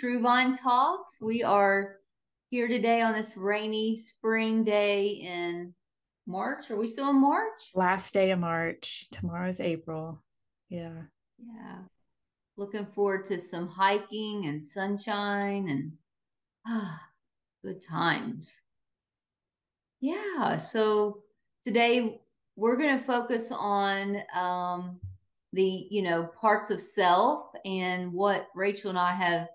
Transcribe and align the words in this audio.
True 0.00 0.22
Vine 0.22 0.56
Talks. 0.56 1.20
We 1.20 1.42
are 1.42 1.96
here 2.48 2.68
today 2.68 3.02
on 3.02 3.12
this 3.12 3.36
rainy 3.36 3.98
spring 3.98 4.64
day 4.64 5.08
in 5.08 5.74
March. 6.26 6.70
Are 6.70 6.76
we 6.76 6.86
still 6.88 7.10
in 7.10 7.20
March? 7.20 7.60
Last 7.74 8.14
day 8.14 8.30
of 8.30 8.38
March. 8.38 9.08
Tomorrow's 9.12 9.60
April. 9.60 10.22
Yeah. 10.70 11.02
Yeah. 11.38 11.80
Looking 12.56 12.86
forward 12.94 13.26
to 13.26 13.38
some 13.38 13.68
hiking 13.68 14.46
and 14.46 14.66
sunshine 14.66 15.68
and 15.68 15.92
ah, 16.66 16.98
good 17.62 17.84
times. 17.86 18.50
Yeah. 20.00 20.56
So 20.56 21.18
today 21.62 22.22
we're 22.56 22.78
going 22.78 22.98
to 22.98 23.04
focus 23.04 23.52
on 23.52 24.16
um, 24.34 24.98
the 25.52 25.88
you 25.90 26.00
know 26.00 26.30
parts 26.40 26.70
of 26.70 26.80
self 26.80 27.48
and 27.66 28.14
what 28.14 28.46
Rachel 28.54 28.88
and 28.88 28.98
I 28.98 29.14
have 29.14 29.48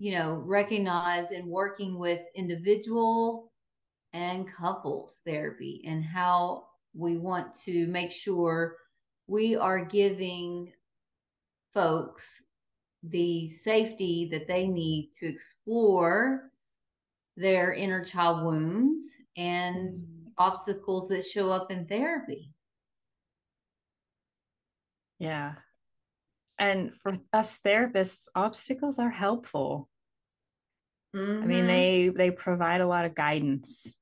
you 0.00 0.18
know 0.18 0.42
recognize 0.46 1.30
in 1.30 1.46
working 1.46 1.98
with 1.98 2.22
individual 2.34 3.52
and 4.14 4.50
couples 4.52 5.20
therapy 5.24 5.84
and 5.86 6.02
how 6.02 6.64
we 6.94 7.18
want 7.18 7.54
to 7.54 7.86
make 7.86 8.10
sure 8.10 8.76
we 9.28 9.54
are 9.54 9.84
giving 9.84 10.72
folks 11.72 12.42
the 13.02 13.46
safety 13.46 14.26
that 14.32 14.48
they 14.48 14.66
need 14.66 15.12
to 15.20 15.26
explore 15.26 16.50
their 17.36 17.74
inner 17.74 18.02
child 18.02 18.44
wounds 18.44 19.02
and 19.36 19.94
mm-hmm. 19.94 20.28
obstacles 20.38 21.08
that 21.08 21.24
show 21.24 21.50
up 21.50 21.70
in 21.70 21.86
therapy. 21.86 22.50
Yeah. 25.18 25.56
And 26.58 26.94
for 26.94 27.16
us 27.32 27.60
therapists, 27.60 28.28
obstacles 28.34 28.98
are 28.98 29.10
helpful. 29.10 29.89
Mm-hmm. 31.14 31.42
I 31.42 31.46
mean, 31.46 31.58
mm-hmm. 31.58 31.66
they 31.66 32.12
they 32.14 32.30
provide 32.30 32.80
a 32.80 32.86
lot 32.86 33.04
of 33.04 33.14
guidance 33.14 33.96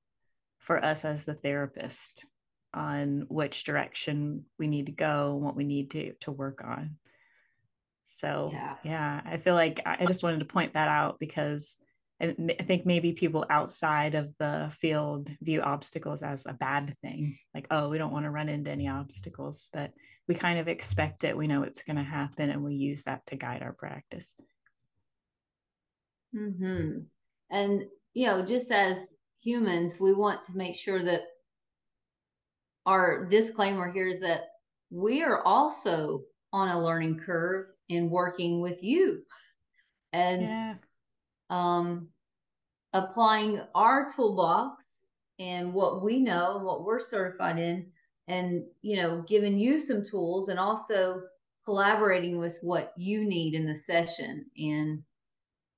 for 0.58 0.82
us 0.84 1.04
as 1.04 1.24
the 1.24 1.34
therapist 1.34 2.26
on 2.74 3.24
which 3.28 3.64
direction 3.64 4.44
we 4.58 4.66
need 4.66 4.86
to 4.86 4.92
go 4.92 5.34
and 5.34 5.42
what 5.42 5.56
we 5.56 5.64
need 5.64 5.90
to 5.92 6.12
to 6.20 6.32
work 6.32 6.62
on. 6.64 6.96
So 8.06 8.50
yeah, 8.52 8.74
yeah 8.84 9.20
I 9.24 9.36
feel 9.38 9.54
like 9.54 9.80
I 9.86 10.04
just 10.06 10.22
wanted 10.22 10.40
to 10.40 10.44
point 10.44 10.74
that 10.74 10.88
out 10.88 11.18
because 11.18 11.78
I 12.20 12.34
think 12.66 12.84
maybe 12.84 13.12
people 13.12 13.46
outside 13.48 14.16
of 14.16 14.34
the 14.38 14.74
field 14.80 15.30
view 15.40 15.60
obstacles 15.60 16.20
as 16.22 16.46
a 16.46 16.52
bad 16.52 16.96
thing. 17.00 17.38
Like, 17.54 17.68
oh, 17.70 17.88
we 17.88 17.98
don't 17.98 18.12
want 18.12 18.24
to 18.24 18.30
run 18.30 18.48
into 18.48 18.72
any 18.72 18.88
obstacles, 18.88 19.68
but 19.72 19.92
we 20.26 20.34
kind 20.34 20.58
of 20.58 20.66
expect 20.66 21.22
it. 21.22 21.36
We 21.36 21.46
know 21.46 21.62
it's 21.62 21.84
going 21.84 21.96
to 21.96 22.02
happen, 22.02 22.50
and 22.50 22.64
we 22.64 22.74
use 22.74 23.04
that 23.04 23.24
to 23.26 23.36
guide 23.36 23.62
our 23.62 23.72
practice. 23.72 24.34
Hmm. 26.32 26.98
And 27.50 27.84
you 28.14 28.26
know, 28.26 28.44
just 28.44 28.70
as 28.70 28.98
humans, 29.40 29.94
we 29.98 30.12
want 30.12 30.44
to 30.46 30.56
make 30.56 30.76
sure 30.76 31.02
that 31.02 31.22
our 32.86 33.26
disclaimer 33.26 33.90
here 33.92 34.08
is 34.08 34.20
that 34.20 34.48
we 34.90 35.22
are 35.22 35.42
also 35.42 36.22
on 36.52 36.68
a 36.68 36.82
learning 36.82 37.20
curve 37.24 37.66
in 37.88 38.10
working 38.10 38.60
with 38.60 38.82
you, 38.82 39.22
and. 40.12 40.42
Yeah 40.42 40.74
um, 41.50 42.08
applying 42.92 43.60
our 43.74 44.10
toolbox 44.14 44.84
and 45.38 45.72
what 45.72 46.02
we 46.02 46.18
know 46.18 46.56
and 46.56 46.64
what 46.64 46.84
we're 46.84 47.00
certified 47.00 47.58
in 47.58 47.86
and 48.28 48.64
you 48.82 48.96
know 48.96 49.24
giving 49.28 49.58
you 49.58 49.78
some 49.80 50.04
tools 50.04 50.48
and 50.48 50.58
also 50.58 51.20
collaborating 51.64 52.38
with 52.38 52.58
what 52.62 52.92
you 52.96 53.24
need 53.24 53.54
in 53.54 53.66
the 53.66 53.74
session 53.74 54.44
and 54.56 55.02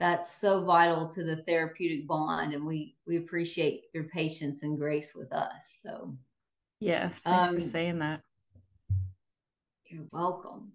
that's 0.01 0.35
so 0.35 0.65
vital 0.65 1.09
to 1.09 1.23
the 1.23 1.37
therapeutic 1.45 2.09
bond 2.09 2.53
and 2.55 2.67
we 2.67 2.97
we 3.07 3.19
appreciate 3.19 3.85
your 3.95 4.05
patience 4.05 4.65
and 4.65 4.79
grace 4.79 5.13
with 5.15 5.33
us 5.33 5.63
so 5.83 6.13
yes 6.81 7.21
thanks 7.21 7.49
um, 7.49 7.55
for 7.55 7.61
saying 7.61 7.99
that 7.99 8.21
you're 9.87 10.07
welcome 10.11 10.73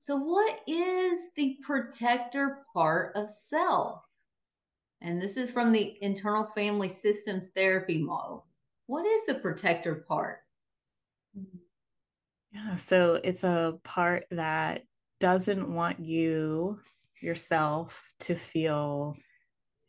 so 0.00 0.16
what 0.16 0.60
is 0.68 1.18
the 1.36 1.58
protector 1.62 2.64
part 2.72 3.16
of 3.16 3.30
self 3.30 4.02
and 5.02 5.20
this 5.20 5.36
is 5.36 5.50
from 5.50 5.72
the 5.72 5.96
internal 6.02 6.44
family 6.54 6.88
systems 6.88 7.48
therapy 7.48 7.98
model. 7.98 8.44
What 8.86 9.06
is 9.06 9.22
the 9.26 9.34
protector 9.34 9.94
part? 10.06 10.40
Yeah, 12.52 12.74
so 12.76 13.20
it's 13.22 13.44
a 13.44 13.78
part 13.82 14.26
that 14.30 14.84
doesn't 15.20 15.72
want 15.72 16.00
you 16.00 16.78
yourself 17.22 18.12
to 18.20 18.34
feel 18.34 19.16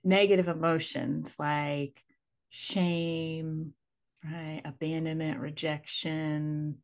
negative 0.03 0.47
emotions 0.47 1.36
like 1.40 2.03
shame, 2.50 3.74
right? 4.24 4.62
Abandonment, 4.66 5.40
rejection, 5.40 6.78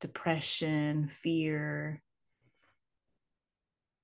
depression, 0.00 1.08
fear. 1.08 2.02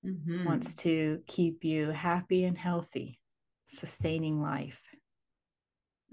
Mm-hmm. 0.05 0.47
Wants 0.47 0.75
to 0.75 1.21
keep 1.27 1.65
you 1.65 1.91
happy 1.91 2.45
and 2.45 2.57
healthy 2.57 3.19
sustaining 3.67 4.41
life. 4.41 4.81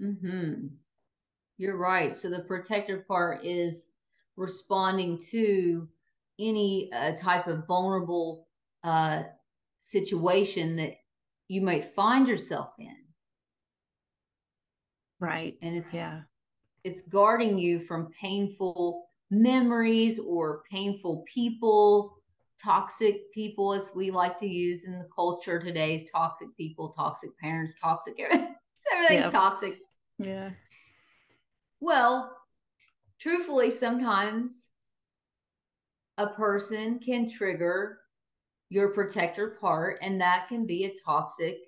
Mm-hmm. 0.00 0.66
You're 1.56 1.76
right. 1.76 2.14
So 2.14 2.28
the 2.28 2.40
protective 2.40 3.08
part 3.08 3.44
is 3.44 3.90
responding 4.36 5.18
to 5.30 5.88
any 6.38 6.90
uh, 6.92 7.12
type 7.16 7.48
of 7.48 7.66
vulnerable 7.66 8.46
uh, 8.84 9.24
situation 9.80 10.76
that 10.76 10.94
you 11.48 11.60
might 11.60 11.94
find 11.94 12.28
yourself 12.28 12.70
in. 12.78 12.96
Right. 15.20 15.56
And 15.62 15.76
it's 15.76 15.92
yeah. 15.92 16.22
It's 16.84 17.02
guarding 17.02 17.58
you 17.58 17.80
from 17.80 18.12
painful 18.20 19.08
memories 19.30 20.18
or 20.18 20.62
painful 20.70 21.24
people 21.32 22.18
toxic 22.62 23.32
people, 23.32 23.72
as 23.72 23.90
we 23.94 24.10
like 24.10 24.38
to 24.38 24.46
use 24.46 24.84
in 24.84 24.98
the 24.98 25.08
culture 25.14 25.60
today's 25.60 26.10
toxic 26.10 26.48
people, 26.56 26.90
toxic 26.90 27.30
parents, 27.38 27.74
toxic 27.80 28.18
everything's 28.92 29.24
yeah. 29.24 29.30
toxic. 29.30 29.78
Yeah. 30.18 30.50
Well, 31.80 32.36
truthfully, 33.20 33.70
sometimes 33.70 34.70
a 36.16 36.26
person 36.26 36.98
can 36.98 37.30
trigger 37.30 37.98
your 38.70 38.88
protector 38.88 39.56
part, 39.60 39.98
and 40.02 40.20
that 40.20 40.48
can 40.48 40.66
be 40.66 40.84
a 40.84 40.94
toxic 41.04 41.58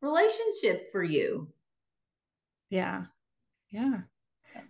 relationship 0.00 0.90
for 0.92 1.02
you. 1.02 1.48
Yeah. 2.70 3.04
Yeah. 3.70 4.00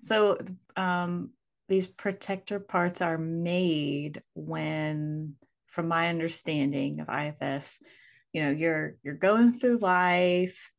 So, 0.01 0.39
um, 0.77 1.31
these 1.69 1.87
protector 1.87 2.61
parts 2.61 3.03
are 3.03 3.19
made 3.19 4.23
when 4.35 5.35
from 5.67 5.89
my 5.89 6.09
understanding 6.09 7.01
of 7.01 7.09
IFS, 7.09 7.79
you 8.33 8.43
know, 8.43 8.51
you're 8.51 8.97
you're 9.03 9.15
going 9.15 9.53
through 9.53 9.79
life 9.79 10.71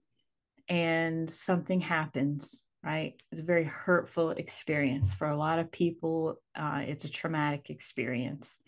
and 0.68 1.30
something 1.30 1.80
happens, 1.80 2.64
right? 2.84 3.22
It's 3.32 3.42
a 3.42 3.46
very 3.46 3.66
hurtful 3.66 4.32
experience 4.32 5.14
for 5.14 5.28
a 5.28 5.38
lot 5.38 5.60
of 5.60 5.72
people. 5.72 6.42
Uh, 6.56 6.82
it's 6.86 7.06
a 7.06 7.10
traumatic 7.10 7.70
experience, 7.70 8.60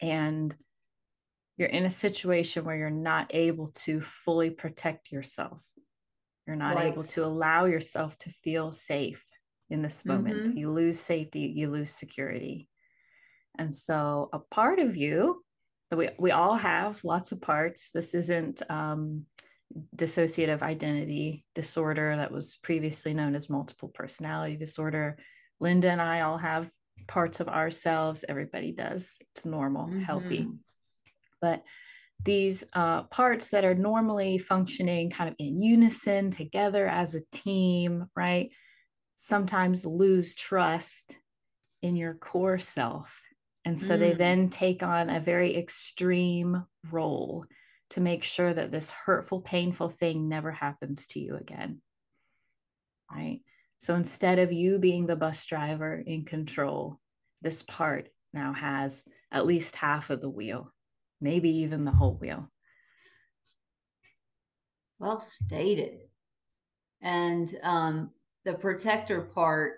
and 0.00 0.54
you're 1.58 1.68
in 1.68 1.84
a 1.84 1.90
situation 1.90 2.64
where 2.64 2.76
you're 2.76 2.88
not 2.88 3.26
able 3.30 3.68
to 3.68 4.00
fully 4.00 4.48
protect 4.48 5.10
yourself. 5.10 5.60
You're 6.46 6.56
not 6.56 6.76
right. 6.76 6.86
able 6.86 7.04
to 7.04 7.24
allow 7.24 7.66
yourself 7.66 8.16
to 8.18 8.30
feel 8.30 8.72
safe 8.72 9.22
in 9.68 9.82
this 9.82 10.04
moment. 10.04 10.46
Mm-hmm. 10.46 10.56
You 10.56 10.72
lose 10.72 10.98
safety, 10.98 11.40
you 11.40 11.70
lose 11.70 11.90
security. 11.90 12.68
And 13.58 13.74
so 13.74 14.30
a 14.32 14.38
part 14.38 14.78
of 14.78 14.96
you 14.96 15.44
that 15.90 15.96
we, 15.96 16.10
we 16.18 16.30
all 16.30 16.54
have 16.54 17.02
lots 17.02 17.32
of 17.32 17.40
parts. 17.40 17.90
This 17.90 18.14
isn't 18.14 18.62
um, 18.70 19.26
dissociative 19.96 20.62
identity 20.62 21.44
disorder 21.54 22.16
that 22.16 22.32
was 22.32 22.58
previously 22.62 23.14
known 23.14 23.34
as 23.34 23.50
multiple 23.50 23.90
personality 23.92 24.56
disorder. 24.56 25.18
Linda 25.60 25.90
and 25.90 26.00
I 26.00 26.20
all 26.20 26.38
have 26.38 26.70
parts 27.08 27.40
of 27.40 27.48
ourselves. 27.48 28.24
Everybody 28.28 28.72
does. 28.72 29.18
It's 29.34 29.44
normal, 29.44 29.86
mm-hmm. 29.86 30.02
healthy. 30.02 30.48
But 31.40 31.64
these 32.24 32.64
uh, 32.72 33.04
parts 33.04 33.50
that 33.50 33.64
are 33.64 33.74
normally 33.74 34.38
functioning 34.38 35.10
kind 35.10 35.30
of 35.30 35.36
in 35.38 35.60
unison 35.62 36.30
together 36.30 36.86
as 36.88 37.14
a 37.14 37.20
team, 37.32 38.06
right? 38.16 38.50
Sometimes 39.16 39.86
lose 39.86 40.34
trust 40.34 41.16
in 41.82 41.94
your 41.94 42.14
core 42.14 42.58
self 42.58 43.14
and 43.68 43.78
so 43.78 43.96
mm. 43.96 44.00
they 44.00 44.12
then 44.14 44.48
take 44.48 44.82
on 44.82 45.10
a 45.10 45.20
very 45.20 45.54
extreme 45.54 46.64
role 46.90 47.44
to 47.90 48.00
make 48.00 48.24
sure 48.24 48.54
that 48.54 48.70
this 48.70 48.90
hurtful, 48.90 49.42
painful 49.42 49.90
thing 49.90 50.26
never 50.26 50.50
happens 50.50 51.06
to 51.08 51.20
you 51.20 51.36
again. 51.36 51.82
Right. 53.10 53.40
So 53.78 53.94
instead 53.94 54.38
of 54.38 54.52
you 54.52 54.78
being 54.78 55.06
the 55.06 55.16
bus 55.16 55.44
driver 55.44 55.94
in 55.94 56.24
control, 56.24 56.98
this 57.42 57.62
part 57.62 58.08
now 58.32 58.54
has 58.54 59.04
at 59.30 59.44
least 59.44 59.76
half 59.76 60.08
of 60.08 60.22
the 60.22 60.30
wheel, 60.30 60.72
maybe 61.20 61.50
even 61.50 61.84
the 61.84 61.90
whole 61.90 62.14
wheel. 62.14 62.48
Well 64.98 65.20
stated. 65.20 66.00
And 67.00 67.56
um, 67.62 68.10
the 68.44 68.54
protector 68.54 69.22
part 69.22 69.74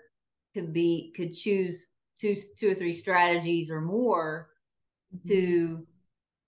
could 0.53 0.73
be 0.73 1.13
could 1.15 1.33
choose 1.33 1.87
two 2.19 2.35
two 2.57 2.71
or 2.71 2.75
three 2.75 2.93
strategies 2.93 3.69
or 3.69 3.81
more 3.81 4.49
mm-hmm. 5.15 5.27
to 5.29 5.87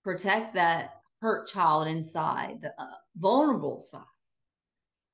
protect 0.02 0.54
that 0.54 1.00
hurt 1.20 1.48
child 1.48 1.86
inside, 1.88 2.58
the 2.62 2.70
uh, 2.78 2.96
vulnerable 3.16 3.80
side. 3.80 4.00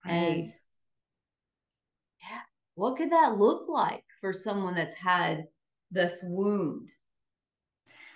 Right. 0.05 0.12
And 0.12 0.47
yeah, 0.47 2.41
what 2.75 2.97
could 2.97 3.12
that 3.12 3.38
look 3.38 3.69
like 3.69 4.05
for 4.21 4.33
someone 4.33 4.75
that's 4.75 4.94
had 4.94 5.47
this 5.91 6.19
wound? 6.23 6.88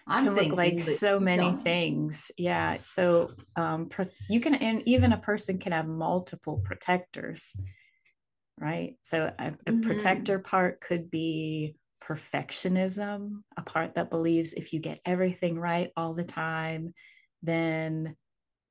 I'm 0.06 0.24
can 0.24 0.34
look 0.34 0.56
like 0.56 0.80
so 0.80 1.18
many 1.18 1.44
don't. 1.44 1.62
things. 1.62 2.30
Yeah. 2.36 2.78
So 2.82 3.32
um, 3.56 3.86
pro- 3.86 4.08
you 4.28 4.40
can, 4.40 4.54
and 4.54 4.82
even 4.86 5.12
a 5.12 5.18
person 5.18 5.58
can 5.58 5.72
have 5.72 5.86
multiple 5.86 6.60
protectors, 6.64 7.56
right? 8.58 8.96
So 9.02 9.32
a, 9.38 9.46
a 9.46 9.50
mm-hmm. 9.50 9.80
protector 9.80 10.38
part 10.38 10.80
could 10.80 11.10
be 11.10 11.76
perfectionism, 12.02 13.42
a 13.56 13.62
part 13.62 13.94
that 13.94 14.10
believes 14.10 14.52
if 14.52 14.72
you 14.72 14.80
get 14.80 15.00
everything 15.06 15.58
right 15.58 15.90
all 15.96 16.14
the 16.14 16.24
time, 16.24 16.92
then 17.42 18.16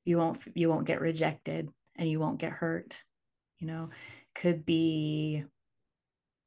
you 0.06 0.18
won't 0.18 0.40
you 0.54 0.70
won't 0.70 0.86
get 0.86 1.02
rejected 1.02 1.70
and 1.98 2.10
you 2.10 2.20
won't 2.20 2.40
get 2.40 2.52
hurt. 2.52 3.02
You 3.60 3.68
know, 3.68 3.90
could 4.36 4.66
be 4.66 5.46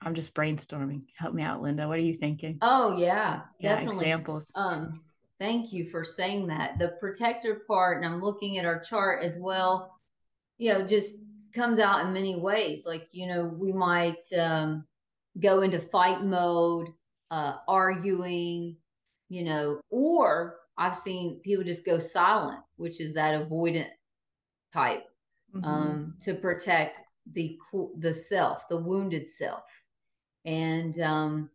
I'm 0.02 0.14
just 0.14 0.34
brainstorming. 0.34 1.02
Help 1.16 1.34
me 1.34 1.42
out, 1.42 1.62
Linda. 1.62 1.88
What 1.88 1.98
are 1.98 2.02
you 2.02 2.14
thinking? 2.14 2.58
Oh 2.62 2.96
yeah, 2.96 3.42
yeah 3.58 3.76
definitely. 3.76 3.96
Examples. 3.98 4.52
Um, 4.54 5.00
thank 5.38 5.72
you 5.72 5.88
for 5.90 6.04
saying 6.04 6.46
that. 6.48 6.78
The 6.78 6.96
protector 7.00 7.62
part, 7.66 8.02
and 8.02 8.06
I'm 8.06 8.20
looking 8.20 8.58
at 8.58 8.64
our 8.64 8.80
chart 8.80 9.24
as 9.24 9.36
well. 9.38 9.98
You 10.58 10.72
know, 10.72 10.86
just 10.86 11.14
comes 11.54 11.78
out 11.78 12.04
in 12.06 12.12
many 12.12 12.36
ways. 12.36 12.84
Like 12.86 13.08
you 13.12 13.26
know, 13.26 13.44
we 13.44 13.72
might 13.72 14.22
um, 14.38 14.84
go 15.40 15.62
into 15.62 15.80
fight 15.80 16.22
mode, 16.22 16.88
uh, 17.30 17.54
arguing. 17.66 18.76
You 19.28 19.42
know, 19.42 19.80
or 19.90 20.56
I've 20.78 20.96
seen 20.96 21.40
people 21.42 21.64
just 21.64 21.84
go 21.84 21.98
silent, 21.98 22.60
which 22.76 23.00
is 23.00 23.12
that 23.14 23.34
avoidant 23.34 23.88
type, 24.72 25.04
mm-hmm. 25.54 25.64
um, 25.64 26.14
to 26.22 26.34
protect 26.34 27.00
the 27.32 27.58
the 27.98 28.14
self, 28.14 28.68
the 28.68 28.76
wounded 28.76 29.28
self. 29.28 29.62
And, 30.46 30.98
um, 31.00 31.50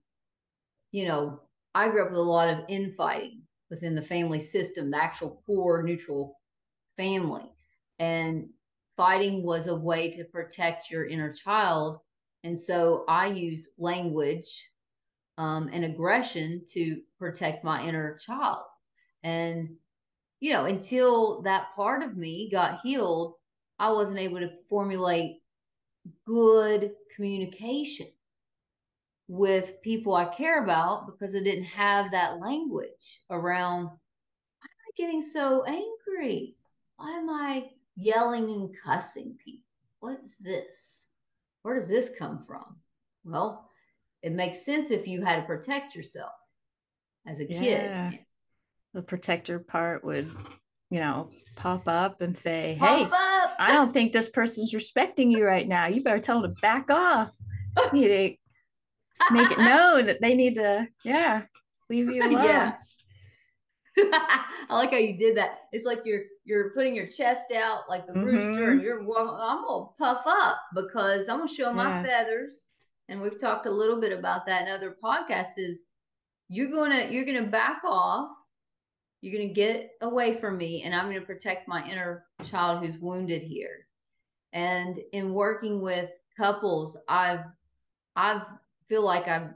you 0.91 1.07
know, 1.07 1.39
I 1.73 1.89
grew 1.89 2.03
up 2.03 2.11
with 2.11 2.19
a 2.19 2.23
lot 2.23 2.49
of 2.49 2.65
infighting 2.67 3.43
within 3.69 3.95
the 3.95 4.01
family 4.01 4.41
system, 4.41 4.91
the 4.91 5.01
actual 5.01 5.41
core 5.45 5.81
neutral 5.81 6.37
family. 6.97 7.49
And 7.99 8.49
fighting 8.97 9.43
was 9.43 9.67
a 9.67 9.75
way 9.75 10.11
to 10.11 10.25
protect 10.25 10.91
your 10.91 11.05
inner 11.05 11.33
child. 11.33 11.99
And 12.43 12.59
so 12.59 13.05
I 13.07 13.27
used 13.27 13.69
language 13.77 14.67
um, 15.37 15.69
and 15.71 15.85
aggression 15.85 16.63
to 16.73 17.01
protect 17.17 17.63
my 17.63 17.87
inner 17.87 18.17
child. 18.17 18.63
And, 19.23 19.69
you 20.41 20.51
know, 20.51 20.65
until 20.65 21.41
that 21.43 21.67
part 21.75 22.03
of 22.03 22.17
me 22.17 22.49
got 22.51 22.81
healed, 22.81 23.35
I 23.79 23.91
wasn't 23.91 24.19
able 24.19 24.39
to 24.39 24.51
formulate 24.69 25.37
good 26.25 26.91
communication 27.15 28.07
with 29.31 29.81
people 29.81 30.13
I 30.13 30.25
care 30.25 30.61
about 30.61 31.05
because 31.05 31.33
I 31.33 31.39
didn't 31.39 31.63
have 31.63 32.11
that 32.11 32.41
language 32.41 33.21
around 33.29 33.85
why 33.85 33.87
am 33.87 34.81
I 34.89 34.91
getting 34.97 35.21
so 35.21 35.63
angry? 35.63 36.57
Why 36.97 37.11
am 37.11 37.29
I 37.29 37.69
yelling 37.95 38.43
and 38.51 38.75
cussing 38.83 39.37
people? 39.41 39.63
What's 40.01 40.35
this? 40.35 41.05
Where 41.61 41.79
does 41.79 41.87
this 41.87 42.11
come 42.19 42.43
from? 42.45 42.75
Well, 43.23 43.69
it 44.21 44.33
makes 44.33 44.65
sense 44.65 44.91
if 44.91 45.07
you 45.07 45.23
had 45.23 45.37
to 45.37 45.43
protect 45.43 45.95
yourself 45.95 46.33
as 47.25 47.39
a 47.39 47.45
yeah. 47.49 48.09
kid. 48.09 48.19
The 48.93 49.01
protector 49.01 49.59
part 49.59 50.03
would, 50.03 50.29
you 50.89 50.99
know, 50.99 51.29
pop 51.55 51.87
up 51.87 52.19
and 52.19 52.37
say, 52.37 52.75
pop 52.77 52.97
Hey, 52.97 53.03
up. 53.05 53.55
I 53.57 53.71
don't 53.71 53.93
think 53.93 54.11
this 54.11 54.27
person's 54.27 54.73
respecting 54.73 55.31
you 55.31 55.45
right 55.45 55.69
now. 55.69 55.87
You 55.87 56.03
better 56.03 56.19
tell 56.19 56.41
them 56.41 56.53
to 56.53 56.61
back 56.61 56.91
off. 56.91 57.33
You 57.93 58.01
need 58.09 58.39
make 59.31 59.51
it 59.51 59.59
known 59.59 60.05
that 60.07 60.21
they 60.21 60.35
need 60.35 60.55
to, 60.55 60.87
yeah, 61.03 61.43
leave 61.89 62.09
you 62.09 62.21
alone. 62.27 62.43
Yeah. 62.43 62.73
I 63.97 64.45
like 64.69 64.91
how 64.91 64.97
you 64.97 65.17
did 65.17 65.37
that. 65.37 65.59
It's 65.71 65.85
like 65.85 65.99
you're 66.05 66.23
you're 66.45 66.71
putting 66.71 66.95
your 66.95 67.07
chest 67.07 67.51
out 67.51 67.81
like 67.89 68.07
the 68.07 68.13
mm-hmm. 68.13 68.23
rooster, 68.23 68.71
and 68.71 68.81
you're 68.81 69.03
well, 69.03 69.35
I'm 69.35 69.65
gonna 69.65 69.87
puff 69.97 70.25
up 70.25 70.61
because 70.73 71.27
I'm 71.27 71.39
gonna 71.39 71.53
show 71.53 71.67
yeah. 71.67 71.73
my 71.73 72.03
feathers. 72.03 72.67
And 73.09 73.19
we've 73.19 73.39
talked 73.39 73.65
a 73.65 73.71
little 73.71 73.99
bit 73.99 74.17
about 74.17 74.45
that 74.45 74.61
in 74.61 74.73
other 74.73 74.95
podcasts. 75.03 75.57
Is 75.57 75.83
you're 76.47 76.71
gonna 76.71 77.09
you're 77.11 77.25
gonna 77.25 77.47
back 77.47 77.81
off, 77.83 78.29
you're 79.19 79.37
gonna 79.37 79.53
get 79.53 79.91
away 80.01 80.39
from 80.39 80.57
me, 80.57 80.83
and 80.83 80.95
I'm 80.95 81.07
gonna 81.07 81.21
protect 81.21 81.67
my 81.67 81.85
inner 81.89 82.25
child 82.49 82.85
who's 82.85 82.99
wounded 82.99 83.41
here. 83.41 83.87
And 84.53 84.99
in 85.11 85.33
working 85.33 85.81
with 85.81 86.09
couples, 86.37 86.97
I've 87.09 87.43
I've 88.15 88.43
feel 88.91 89.05
like 89.05 89.25
I'm 89.29 89.55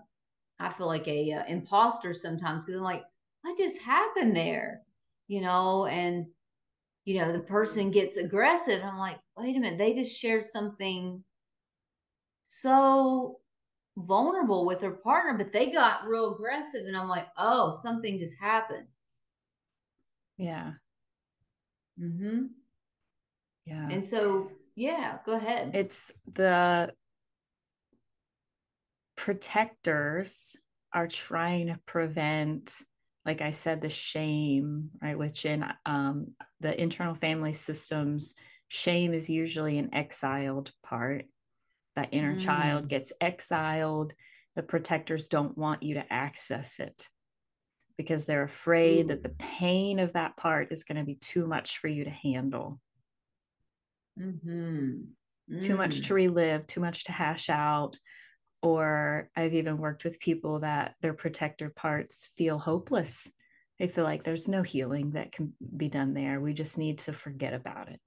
I 0.60 0.72
feel 0.72 0.88
like 0.88 1.10
a 1.10 1.34
uh, 1.34 1.44
imposter 1.50 2.14
sometimes 2.14 2.64
because 2.64 2.80
I'm 2.80 2.86
like, 2.86 3.04
what 3.42 3.58
just 3.58 3.82
happened 3.82 4.34
there? 4.34 4.82
You 5.28 5.42
know, 5.42 5.88
and 5.88 6.28
you 7.04 7.20
know, 7.20 7.34
the 7.34 7.40
person 7.40 7.92
gets 7.92 8.16
aggressive. 8.16 8.82
I'm 8.82 8.98
like, 8.98 9.18
wait 9.38 9.58
a 9.58 9.60
minute, 9.60 9.78
they 9.78 9.94
just 9.94 10.18
shared 10.18 10.46
something 10.46 11.22
so 12.44 13.40
vulnerable 13.98 14.66
with 14.66 14.80
their 14.80 14.92
partner, 14.92 15.38
but 15.38 15.52
they 15.52 15.70
got 15.70 16.08
real 16.08 16.34
aggressive. 16.34 16.86
And 16.86 16.96
I'm 16.96 17.10
like, 17.10 17.28
oh, 17.38 17.78
something 17.84 18.18
just 18.18 18.40
happened. 18.40 18.88
Yeah. 20.38 20.72
Mm-hmm. 22.00 22.46
Yeah. 23.66 23.90
And 23.90 24.08
so, 24.08 24.50
yeah, 24.76 25.18
go 25.26 25.34
ahead. 25.34 25.72
It's 25.74 26.14
the 26.34 26.94
protectors 29.16 30.56
are 30.94 31.08
trying 31.08 31.68
to 31.68 31.80
prevent 31.86 32.74
like 33.26 33.42
i 33.42 33.52
said 33.52 33.82
the 33.82 33.90
shame 33.90 34.90
right 35.02 35.18
which 35.18 35.46
in 35.46 35.66
um, 35.86 36.28
the 36.60 36.80
internal 36.82 37.16
family 37.16 37.54
systems 37.54 38.36
shame 38.68 39.14
is 39.14 39.30
usually 39.30 39.78
an 39.78 39.94
exiled 39.94 40.72
part 40.84 41.26
that 41.96 42.10
inner 42.12 42.36
mm. 42.36 42.40
child 42.40 42.88
gets 42.88 43.14
exiled 43.22 44.14
the 44.56 44.64
protectors 44.64 45.28
don't 45.28 45.58
want 45.58 45.84
you 45.84 45.96
to 45.96 46.14
access 46.14 46.80
it 46.80 47.08
because 47.98 48.26
they're 48.26 48.44
afraid 48.44 49.06
Ooh. 49.06 49.08
that 49.10 49.24
the 49.24 49.36
pain 49.38 50.00
of 50.00 50.14
that 50.14 50.36
part 50.38 50.72
is 50.72 50.84
going 50.84 50.98
to 50.98 51.04
be 51.04 51.16
too 51.16 51.48
much 51.48 51.78
for 51.78 51.88
you 51.88 52.04
to 52.04 52.10
handle 52.10 52.80
mm-hmm. 54.20 54.92
mm. 55.52 55.62
too 55.62 55.76
much 55.76 56.08
to 56.08 56.14
mm. 56.14 56.16
relive 56.16 56.68
too 56.68 56.82
much 56.82 57.06
to 57.06 57.12
hash 57.12 57.50
out 57.50 57.98
or 58.62 59.30
I've 59.36 59.54
even 59.54 59.78
worked 59.78 60.04
with 60.04 60.20
people 60.20 60.60
that 60.60 60.96
their 61.02 61.14
protector 61.14 61.70
parts 61.70 62.30
feel 62.38 62.58
hopeless. 62.58 63.30
They 63.80 63.88
feel 63.88 64.06
like 64.06 64.24
there's 64.24 64.48
no 64.48 64.64
healing 64.64 65.12
that 65.12 65.32
can 65.32 65.54
be 65.76 65.90
done 65.90 66.14
there. 66.14 66.40
We 66.40 66.54
just 66.54 66.78
need 66.78 67.00
to 67.00 67.14
forget 67.14 67.54
about 67.54 67.90
it. 67.90 68.00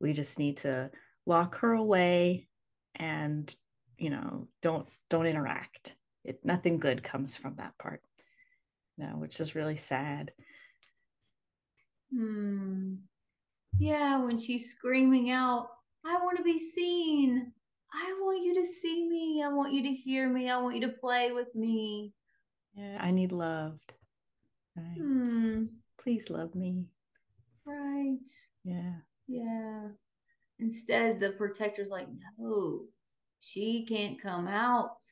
We 0.00 0.12
just 0.12 0.38
need 0.38 0.58
to 0.58 0.90
lock 1.26 1.56
her 1.58 1.72
away 1.72 2.48
and 2.96 3.54
you 3.98 4.10
know 4.10 4.48
don't 4.62 4.88
don't 5.08 5.26
interact 5.26 5.96
it 6.24 6.40
nothing 6.44 6.78
good 6.78 7.02
comes 7.02 7.36
from 7.36 7.54
that 7.56 7.76
part 7.78 8.00
no 8.98 9.08
which 9.08 9.38
is 9.40 9.54
really 9.54 9.76
sad 9.76 10.32
hmm 12.12 12.94
yeah 13.78 14.22
when 14.24 14.38
she's 14.38 14.70
screaming 14.70 15.30
out 15.30 15.68
i 16.04 16.14
want 16.16 16.36
to 16.36 16.42
be 16.42 16.58
seen 16.58 17.52
I 17.92 18.12
want 18.20 18.44
you 18.44 18.54
to 18.62 18.66
see 18.66 19.08
me. 19.08 19.42
I 19.44 19.48
want 19.48 19.72
you 19.72 19.82
to 19.82 19.92
hear 19.92 20.28
me. 20.28 20.48
I 20.48 20.58
want 20.58 20.76
you 20.76 20.82
to 20.82 20.92
play 20.92 21.32
with 21.32 21.54
me. 21.54 22.12
Yeah, 22.74 22.98
I 23.00 23.10
need 23.10 23.32
loved. 23.32 23.94
Right. 24.76 24.96
Hmm. 24.96 25.64
Please 25.98 26.30
love 26.30 26.54
me. 26.54 26.86
Right. 27.64 28.18
Yeah. 28.64 28.94
Yeah. 29.26 29.88
Instead, 30.58 31.20
the 31.20 31.30
protector's 31.30 31.90
like, 31.90 32.06
no, 32.38 32.84
she 33.40 33.86
can't 33.86 34.20
come 34.20 34.46
out. 34.46 35.02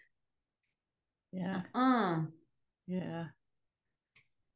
Yeah. 1.32 1.62
Uh. 1.74 2.22
Yeah. 2.86 3.26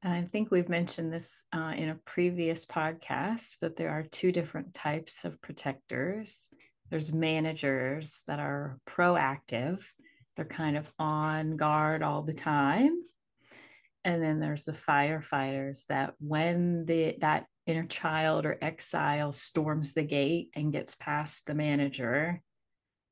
And 0.03 0.13
I 0.13 0.23
think 0.23 0.51
we've 0.51 0.69
mentioned 0.69 1.13
this 1.13 1.45
uh, 1.53 1.75
in 1.77 1.91
a 1.91 1.99
previous 2.07 2.65
podcast, 2.67 3.57
but 3.61 3.77
there 3.77 3.91
are 3.91 4.03
two 4.03 4.33
different 4.33 4.75
types 4.75 5.25
of 5.25 5.41
protectors 5.41 6.49
there's 6.93 7.11
managers 7.11 8.23
that 8.27 8.39
are 8.39 8.79
proactive, 8.87 9.83
they're 10.37 10.45
kind 10.45 10.77
of 10.77 10.87
on 10.99 11.57
guard 11.57 12.03
all 12.03 12.23
the 12.23 12.35
time. 12.35 13.03
And 14.05 14.23
then 14.23 14.41
there's 14.41 14.65
the 14.65 14.73
firefighters 14.73 15.87
that 15.87 16.13
when 16.19 16.85
the 16.85 17.17
that 17.21 17.47
inner 17.67 17.87
child 17.87 18.45
or 18.45 18.59
exile 18.61 19.33
storms 19.33 19.95
the 19.95 20.03
gate 20.03 20.51
and 20.55 20.71
gets 20.71 20.95
past 20.95 21.47
the 21.47 21.55
manager, 21.55 22.43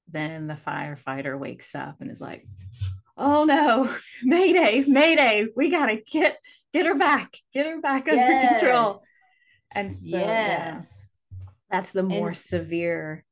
then 0.09 0.47
the 0.47 0.55
firefighter 0.55 1.39
wakes 1.39 1.75
up 1.75 2.03
and 2.03 2.11
is 2.11 2.21
like, 2.21 2.47
oh 3.17 3.45
no, 3.45 3.91
mayday, 4.23 4.85
mayday, 4.87 5.47
we 5.57 5.71
gotta 5.71 6.03
get 6.07 6.37
get 6.75 6.85
her 6.85 6.97
back, 6.97 7.35
get 7.55 7.65
her 7.65 7.81
back 7.81 8.07
yes. 8.07 8.19
under 8.19 8.59
control. 8.59 9.03
And 9.73 9.91
so 9.91 10.05
yes. 10.05 10.21
yeah, 10.21 10.83
that's 11.71 11.95
the 11.95 12.03
more 12.03 12.29
and- 12.29 12.37
severe 12.37 13.25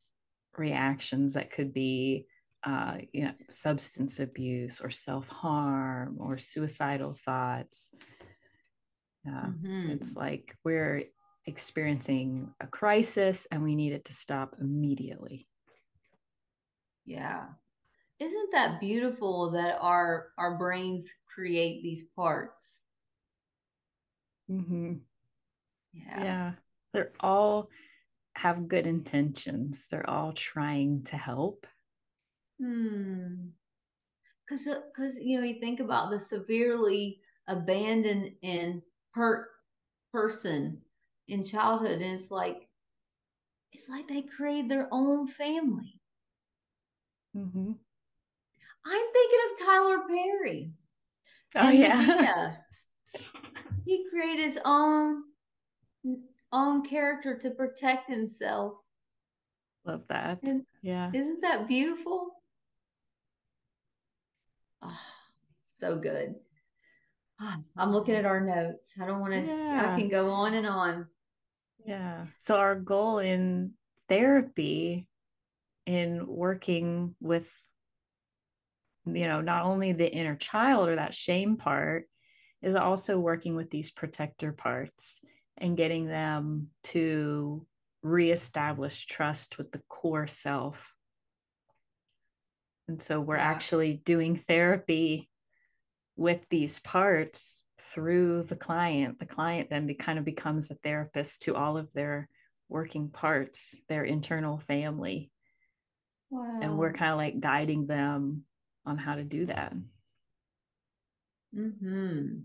reactions 0.58 1.34
that 1.34 1.50
could 1.50 1.72
be 1.72 2.26
uh, 2.64 2.98
you 3.12 3.24
know, 3.24 3.32
substance 3.50 4.18
abuse 4.18 4.80
or 4.80 4.90
self 4.90 5.28
harm 5.28 6.16
or 6.18 6.38
suicidal 6.38 7.14
thoughts. 7.14 7.94
Uh, 9.26 9.46
mm-hmm. 9.46 9.90
It's 9.90 10.16
like 10.16 10.56
we're 10.64 11.04
experiencing 11.46 12.52
a 12.60 12.66
crisis 12.66 13.46
and 13.50 13.62
we 13.62 13.74
need 13.74 13.92
it 13.92 14.04
to 14.06 14.12
stop 14.12 14.56
immediately. 14.60 15.46
Yeah. 17.06 17.44
Isn't 18.20 18.50
that 18.52 18.80
beautiful 18.80 19.52
that 19.52 19.78
our 19.80 20.28
our 20.36 20.58
brains 20.58 21.08
create 21.32 21.82
these 21.82 22.04
parts? 22.16 22.82
Mm-hmm. 24.50 24.94
Yeah. 25.92 26.24
Yeah. 26.24 26.52
They're 26.92 27.12
all 27.20 27.70
have 28.38 28.68
good 28.68 28.86
intentions. 28.86 29.88
They're 29.90 30.08
all 30.08 30.32
trying 30.32 31.02
to 31.06 31.16
help. 31.16 31.66
Hmm. 32.62 33.48
Because, 34.48 34.68
because 34.94 35.18
you 35.20 35.38
know, 35.40 35.44
you 35.44 35.58
think 35.58 35.80
about 35.80 36.10
the 36.10 36.20
severely 36.20 37.20
abandoned 37.48 38.30
and 38.44 38.80
hurt 39.10 39.48
person 40.12 40.78
in 41.26 41.42
childhood, 41.42 42.00
and 42.00 42.20
it's 42.20 42.30
like, 42.30 42.68
it's 43.72 43.88
like 43.88 44.06
they 44.06 44.22
create 44.22 44.68
their 44.68 44.88
own 44.92 45.26
family. 45.26 46.00
Mm-hmm. 47.36 47.72
I'm 48.86 49.06
thinking 49.12 49.38
of 49.50 49.66
Tyler 49.66 49.98
Perry. 50.08 50.70
Oh 51.56 51.70
yeah. 51.70 52.54
he 53.84 54.06
created 54.10 54.44
his 54.44 54.58
own 54.64 55.24
own 56.52 56.86
character 56.86 57.36
to 57.38 57.50
protect 57.50 58.08
himself. 58.08 58.74
Love 59.84 60.06
that. 60.08 60.38
And 60.42 60.64
yeah. 60.82 61.10
Isn't 61.14 61.40
that 61.42 61.68
beautiful? 61.68 62.30
Oh, 64.82 64.98
so 65.64 65.96
good. 65.96 66.34
Oh, 67.40 67.54
I'm 67.76 67.92
looking 67.92 68.14
at 68.14 68.26
our 68.26 68.40
notes. 68.40 68.94
I 69.00 69.06
don't 69.06 69.20
want 69.20 69.32
to, 69.32 69.40
yeah. 69.40 69.92
I 69.92 69.98
can 69.98 70.08
go 70.08 70.30
on 70.30 70.54
and 70.54 70.66
on. 70.66 71.06
Yeah. 71.86 72.26
So, 72.38 72.56
our 72.56 72.74
goal 72.74 73.18
in 73.18 73.72
therapy, 74.08 75.06
in 75.86 76.26
working 76.26 77.14
with, 77.20 77.50
you 79.06 79.26
know, 79.26 79.40
not 79.40 79.64
only 79.64 79.92
the 79.92 80.12
inner 80.12 80.36
child 80.36 80.88
or 80.88 80.96
that 80.96 81.14
shame 81.14 81.56
part, 81.56 82.08
is 82.60 82.74
also 82.74 83.18
working 83.18 83.54
with 83.54 83.70
these 83.70 83.90
protector 83.90 84.52
parts 84.52 85.20
and 85.58 85.76
getting 85.76 86.06
them 86.06 86.68
to 86.84 87.66
reestablish 88.02 89.06
trust 89.06 89.58
with 89.58 89.72
the 89.72 89.82
core 89.88 90.26
self 90.26 90.94
and 92.88 93.02
so 93.02 93.20
we're 93.20 93.36
yeah. 93.36 93.42
actually 93.42 94.00
doing 94.04 94.34
therapy 94.34 95.28
with 96.16 96.48
these 96.48 96.80
parts 96.80 97.64
through 97.80 98.44
the 98.44 98.56
client. 98.56 99.20
The 99.20 99.26
client 99.26 99.68
then 99.70 99.86
be, 99.86 99.94
kind 99.94 100.18
of 100.18 100.24
becomes 100.24 100.70
a 100.70 100.74
therapist 100.74 101.42
to 101.42 101.54
all 101.54 101.76
of 101.76 101.92
their 101.92 102.28
working 102.68 103.10
parts, 103.10 103.76
their 103.88 104.04
internal 104.04 104.58
family. 104.58 105.30
Wow. 106.30 106.60
And 106.62 106.78
we're 106.78 106.92
kind 106.92 107.12
of 107.12 107.18
like 107.18 107.40
guiding 107.40 107.86
them 107.86 108.44
on 108.86 108.96
how 108.96 109.14
to 109.14 109.24
do 109.24 109.46
that. 109.46 109.74
Hmm. 111.54 112.40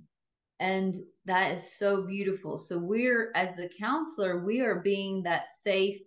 And 0.59 0.95
that 1.25 1.55
is 1.55 1.77
so 1.77 2.03
beautiful. 2.03 2.57
So 2.57 2.77
we're 2.77 3.31
as 3.35 3.55
the 3.55 3.69
counselor, 3.79 4.43
we 4.45 4.61
are 4.61 4.79
being 4.79 5.23
that 5.23 5.47
safe 5.47 6.01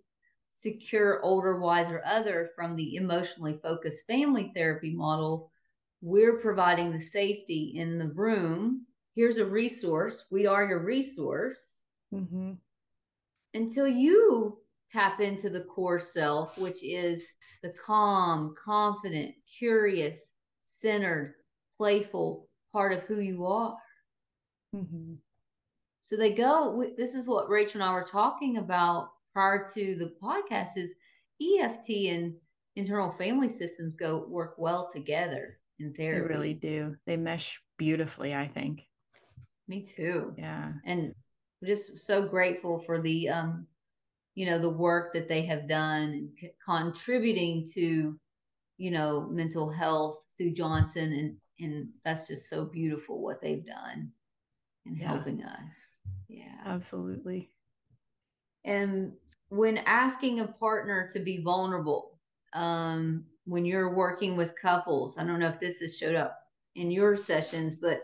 secure, 0.57 1.21
older, 1.21 1.59
wiser 1.59 2.01
other 2.03 2.49
from 2.55 2.75
the 2.75 2.95
emotionally 2.95 3.59
focused 3.61 4.05
family 4.07 4.51
therapy 4.55 4.93
model, 4.93 5.51
we're 6.01 6.39
providing 6.39 6.91
the 6.91 6.99
safety 6.99 7.73
in 7.75 7.99
the 7.99 8.09
room. 8.09 8.85
Here's 9.15 9.37
a 9.37 9.45
resource. 9.45 10.25
We 10.31 10.47
are 10.47 10.67
your 10.67 10.83
resource. 10.83 11.79
Mm-hmm. 12.13 12.53
Until 13.53 13.87
you 13.87 14.57
tap 14.91 15.19
into 15.19 15.49
the 15.49 15.61
core 15.61 15.99
self, 15.99 16.57
which 16.57 16.83
is 16.83 17.23
the 17.61 17.73
calm, 17.83 18.55
confident, 18.63 19.35
curious, 19.59 20.33
centered, 20.63 21.35
playful 21.77 22.47
part 22.71 22.93
of 22.93 23.03
who 23.03 23.19
you 23.19 23.45
are. 23.45 23.77
Mm-hmm. 24.77 25.13
So 26.01 26.15
they 26.15 26.31
go, 26.33 26.85
this 26.97 27.15
is 27.15 27.27
what 27.27 27.49
Rachel 27.49 27.81
and 27.81 27.89
I 27.89 27.93
were 27.93 28.03
talking 28.03 28.57
about 28.57 29.09
prior 29.33 29.67
to 29.73 29.95
the 29.95 30.13
podcast 30.21 30.77
is 30.77 30.95
EFT 31.41 32.09
and 32.09 32.33
internal 32.75 33.11
family 33.11 33.49
systems 33.49 33.95
go 33.95 34.25
work 34.27 34.55
well 34.57 34.89
together 34.89 35.59
in 35.79 35.93
therapy. 35.93 36.27
They 36.27 36.33
really 36.33 36.53
do. 36.53 36.95
They 37.05 37.17
mesh 37.17 37.61
beautifully, 37.77 38.33
I 38.33 38.47
think. 38.47 38.87
Me 39.67 39.85
too. 39.85 40.33
Yeah. 40.37 40.71
And 40.85 41.13
just 41.63 41.99
so 41.99 42.21
grateful 42.21 42.79
for 42.85 43.01
the 43.01 43.29
um 43.29 43.65
you 44.35 44.45
know 44.45 44.59
the 44.59 44.69
work 44.69 45.11
that 45.13 45.27
they 45.27 45.43
have 45.43 45.67
done 45.67 46.03
and 46.03 46.29
c- 46.39 46.51
contributing 46.63 47.67
to 47.73 48.17
you 48.77 48.91
know 48.91 49.27
mental 49.31 49.69
health 49.69 50.19
Sue 50.27 50.51
Johnson 50.51 51.11
and 51.13 51.35
and 51.59 51.89
that's 52.05 52.27
just 52.27 52.47
so 52.47 52.65
beautiful 52.65 53.21
what 53.21 53.41
they've 53.41 53.65
done 53.65 54.11
in 54.87 54.95
yeah. 54.95 55.07
helping 55.07 55.43
us. 55.43 55.75
Yeah. 56.27 56.55
Absolutely. 56.65 57.51
And 58.65 59.13
when 59.49 59.77
asking 59.79 60.39
a 60.39 60.47
partner 60.47 61.09
to 61.13 61.19
be 61.19 61.41
vulnerable, 61.41 62.19
um, 62.53 63.25
when 63.45 63.65
you're 63.65 63.93
working 63.93 64.35
with 64.35 64.59
couples, 64.61 65.17
I 65.17 65.23
don't 65.23 65.39
know 65.39 65.47
if 65.47 65.59
this 65.59 65.79
has 65.79 65.97
showed 65.97 66.15
up 66.15 66.37
in 66.75 66.91
your 66.91 67.15
sessions, 67.15 67.75
but 67.79 68.01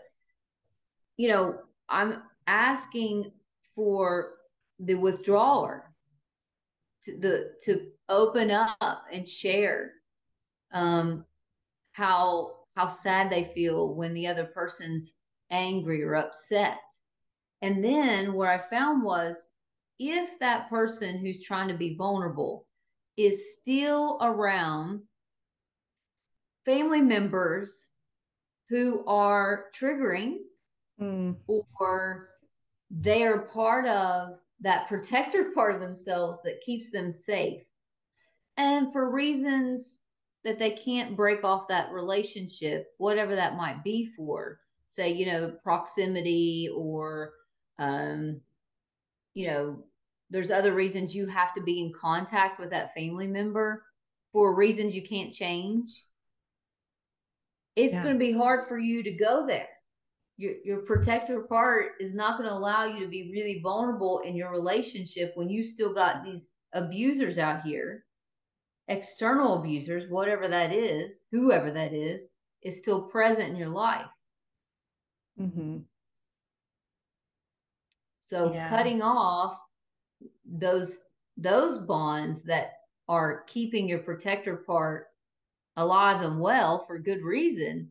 you 1.16 1.28
know, 1.28 1.58
I'm 1.88 2.22
asking 2.46 3.30
for 3.74 4.32
the 4.80 4.94
withdrawer 4.94 5.92
to 7.04 7.18
the 7.18 7.52
to 7.64 7.86
open 8.08 8.50
up 8.50 9.04
and 9.12 9.28
share 9.28 9.92
um, 10.72 11.24
how 11.92 12.52
how 12.74 12.88
sad 12.88 13.30
they 13.30 13.52
feel 13.54 13.94
when 13.94 14.14
the 14.14 14.26
other 14.26 14.44
person's 14.44 15.14
angry 15.50 16.02
or 16.02 16.14
upset. 16.14 16.80
And 17.62 17.82
then 17.82 18.32
what 18.34 18.48
I 18.48 18.58
found 18.70 19.02
was 19.02 19.48
if 19.98 20.38
that 20.40 20.68
person 20.68 21.18
who's 21.18 21.42
trying 21.42 21.68
to 21.68 21.74
be 21.74 21.96
vulnerable 21.96 22.66
is 23.16 23.54
still 23.60 24.18
around 24.20 25.02
family 26.64 27.00
members 27.00 27.88
who 28.68 29.04
are 29.06 29.66
triggering 29.78 30.38
mm. 31.00 31.36
or 31.78 32.30
they 32.90 33.22
are 33.22 33.38
part 33.38 33.86
of 33.86 34.38
that 34.60 34.88
protector 34.88 35.50
part 35.54 35.74
of 35.74 35.80
themselves 35.80 36.40
that 36.44 36.62
keeps 36.64 36.90
them 36.90 37.12
safe. 37.12 37.62
And 38.56 38.92
for 38.92 39.10
reasons 39.10 39.98
that 40.44 40.58
they 40.58 40.70
can't 40.70 41.16
break 41.16 41.44
off 41.44 41.68
that 41.68 41.92
relationship, 41.92 42.88
whatever 42.98 43.34
that 43.34 43.56
might 43.56 43.82
be 43.82 44.06
for, 44.16 44.60
say, 44.94 45.10
you 45.12 45.26
know, 45.26 45.52
proximity 45.62 46.68
or 46.74 47.32
um, 47.78 48.40
you 49.34 49.48
know, 49.48 49.84
there's 50.30 50.50
other 50.50 50.72
reasons 50.72 51.14
you 51.14 51.26
have 51.26 51.54
to 51.54 51.62
be 51.62 51.80
in 51.80 51.92
contact 51.92 52.58
with 52.58 52.70
that 52.70 52.94
family 52.94 53.26
member 53.26 53.84
for 54.32 54.54
reasons 54.54 54.94
you 54.94 55.02
can't 55.02 55.32
change. 55.32 56.04
It's 57.76 57.94
yeah. 57.94 58.02
going 58.02 58.14
to 58.14 58.18
be 58.18 58.32
hard 58.32 58.68
for 58.68 58.78
you 58.78 59.02
to 59.02 59.12
go 59.12 59.46
there. 59.46 59.68
Your, 60.36 60.54
your 60.64 60.78
protector 60.78 61.40
part 61.40 61.92
is 62.00 62.14
not 62.14 62.38
going 62.38 62.48
to 62.48 62.54
allow 62.54 62.84
you 62.84 63.00
to 63.00 63.08
be 63.08 63.30
really 63.32 63.60
vulnerable 63.62 64.20
in 64.20 64.34
your 64.34 64.50
relationship 64.50 65.32
when 65.34 65.48
you 65.48 65.64
still 65.64 65.92
got 65.92 66.24
these 66.24 66.50
abusers 66.72 67.38
out 67.38 67.62
here, 67.62 68.04
external 68.88 69.60
abusers, 69.60 70.10
whatever 70.10 70.48
that 70.48 70.72
is, 70.72 71.26
whoever 71.30 71.70
that 71.70 71.92
is, 71.92 72.28
is 72.62 72.78
still 72.78 73.02
present 73.02 73.50
in 73.50 73.56
your 73.56 73.68
life. 73.68 74.06
Mm-hmm. 75.40 75.78
So 78.20 78.52
yeah. 78.52 78.68
cutting 78.68 79.02
off 79.02 79.58
those 80.46 80.98
those 81.36 81.78
bonds 81.78 82.42
that 82.44 82.74
are 83.08 83.44
keeping 83.46 83.88
your 83.88 83.98
protector 83.98 84.56
part 84.56 85.08
alive 85.76 86.22
and 86.22 86.40
well 86.40 86.84
for 86.86 86.98
good 86.98 87.22
reason, 87.22 87.90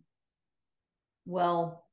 well, 1.25 1.85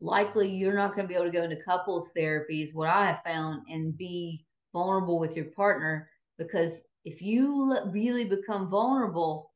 likely 0.00 0.50
you're 0.50 0.74
not 0.74 0.94
going 0.94 1.06
to 1.06 1.08
be 1.08 1.14
able 1.14 1.26
to 1.26 1.30
go 1.30 1.44
into 1.44 1.56
couples 1.56 2.12
therapies, 2.16 2.74
what 2.74 2.88
I 2.88 3.06
have 3.06 3.22
found, 3.24 3.62
and 3.68 3.96
be 3.96 4.44
vulnerable 4.72 5.18
with 5.18 5.36
your 5.36 5.46
partner 5.46 6.10
because 6.38 6.82
if 7.04 7.22
you 7.22 7.78
really 7.86 8.24
become 8.24 8.68
vulnerable, 8.68 9.52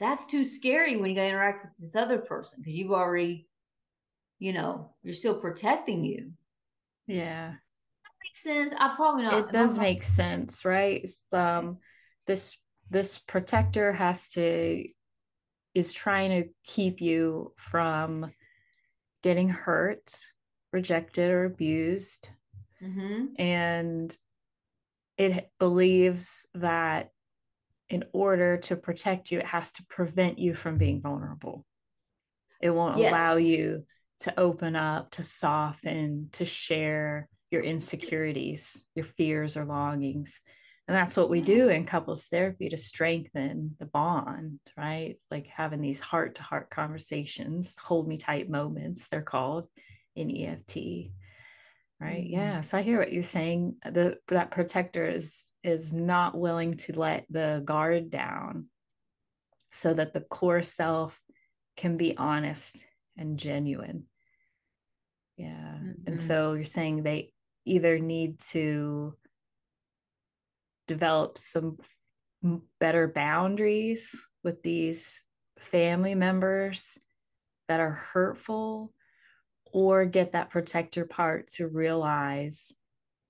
that's 0.00 0.26
too 0.26 0.44
scary 0.44 0.96
when 0.96 1.10
you 1.10 1.20
interact 1.20 1.64
with 1.64 1.72
this 1.78 2.00
other 2.00 2.18
person 2.18 2.58
because 2.60 2.74
you've 2.74 2.90
already, 2.90 3.46
you 4.38 4.52
know, 4.52 4.94
you're 5.02 5.14
still 5.14 5.40
protecting 5.40 6.04
you. 6.04 6.32
Yeah. 7.06 7.48
That 7.48 8.12
makes 8.24 8.42
sense. 8.42 8.74
I 8.78 8.94
probably 8.96 9.24
not. 9.24 9.46
It 9.46 9.52
does 9.52 9.78
make 9.78 10.02
sense, 10.02 10.64
right? 10.64 11.08
Um, 11.32 11.78
this 12.26 12.56
this 12.90 13.18
protector 13.18 13.92
has 13.92 14.28
to 14.30 14.84
is 15.74 15.92
trying 15.92 16.42
to 16.42 16.48
keep 16.64 17.00
you 17.00 17.52
from 17.56 18.32
getting 19.22 19.48
hurt, 19.48 20.18
rejected, 20.72 21.30
or 21.30 21.44
abused. 21.44 22.30
Mm-hmm. 22.82 23.26
And 23.38 24.16
it 25.18 25.50
believes 25.58 26.46
that 26.54 27.10
in 27.88 28.04
order 28.12 28.56
to 28.58 28.76
protect 28.76 29.30
you, 29.30 29.38
it 29.38 29.46
has 29.46 29.72
to 29.72 29.84
prevent 29.88 30.38
you 30.38 30.54
from 30.54 30.78
being 30.78 31.00
vulnerable. 31.00 31.64
It 32.60 32.70
won't 32.70 32.98
yes. 32.98 33.12
allow 33.12 33.36
you 33.36 33.84
to 34.20 34.38
open 34.38 34.76
up, 34.76 35.10
to 35.12 35.22
soften, 35.22 36.28
to 36.32 36.44
share 36.44 37.28
your 37.50 37.62
insecurities, 37.62 38.84
your 38.94 39.04
fears 39.04 39.56
or 39.56 39.64
longings. 39.64 40.40
And 40.88 40.96
that's 40.96 41.16
what 41.16 41.30
we 41.30 41.40
do 41.40 41.68
in 41.68 41.84
couples 41.84 42.28
therapy 42.28 42.68
to 42.68 42.76
strengthen 42.76 43.74
the 43.78 43.86
bond, 43.86 44.60
right? 44.76 45.16
Like 45.30 45.48
having 45.48 45.80
these 45.80 46.00
heart 46.00 46.36
to 46.36 46.42
heart 46.42 46.70
conversations, 46.70 47.76
hold 47.80 48.06
me 48.06 48.16
tight 48.16 48.48
moments, 48.48 49.08
they're 49.08 49.22
called 49.22 49.66
in 50.14 50.30
EFT 50.34 51.10
right 52.00 52.24
mm-hmm. 52.24 52.32
yeah 52.32 52.60
so 52.60 52.78
i 52.78 52.82
hear 52.82 52.98
what 52.98 53.12
you're 53.12 53.22
saying 53.22 53.76
the 53.84 54.16
that 54.28 54.50
protector 54.50 55.06
is 55.06 55.50
is 55.62 55.92
not 55.92 56.36
willing 56.36 56.76
to 56.76 56.98
let 56.98 57.24
the 57.30 57.62
guard 57.64 58.10
down 58.10 58.66
so 59.70 59.94
that 59.94 60.12
the 60.12 60.20
core 60.20 60.62
self 60.62 61.20
can 61.76 61.96
be 61.96 62.16
honest 62.16 62.84
and 63.16 63.38
genuine. 63.38 64.04
Yeah. 65.36 65.48
Mm-hmm. 65.48 66.02
and 66.06 66.20
so 66.20 66.54
you're 66.54 66.64
saying 66.64 67.02
they 67.02 67.32
either 67.66 67.98
need 67.98 68.38
to 68.40 69.14
develop 70.86 71.36
some 71.36 71.76
better 72.80 73.08
boundaries 73.08 74.26
with 74.44 74.62
these 74.62 75.22
family 75.58 76.14
members 76.14 76.98
that 77.68 77.80
are 77.80 77.90
hurtful 77.90 78.92
or 79.72 80.06
get 80.06 80.32
that 80.32 80.50
protector 80.50 81.04
part 81.04 81.48
to 81.48 81.66
realize 81.66 82.72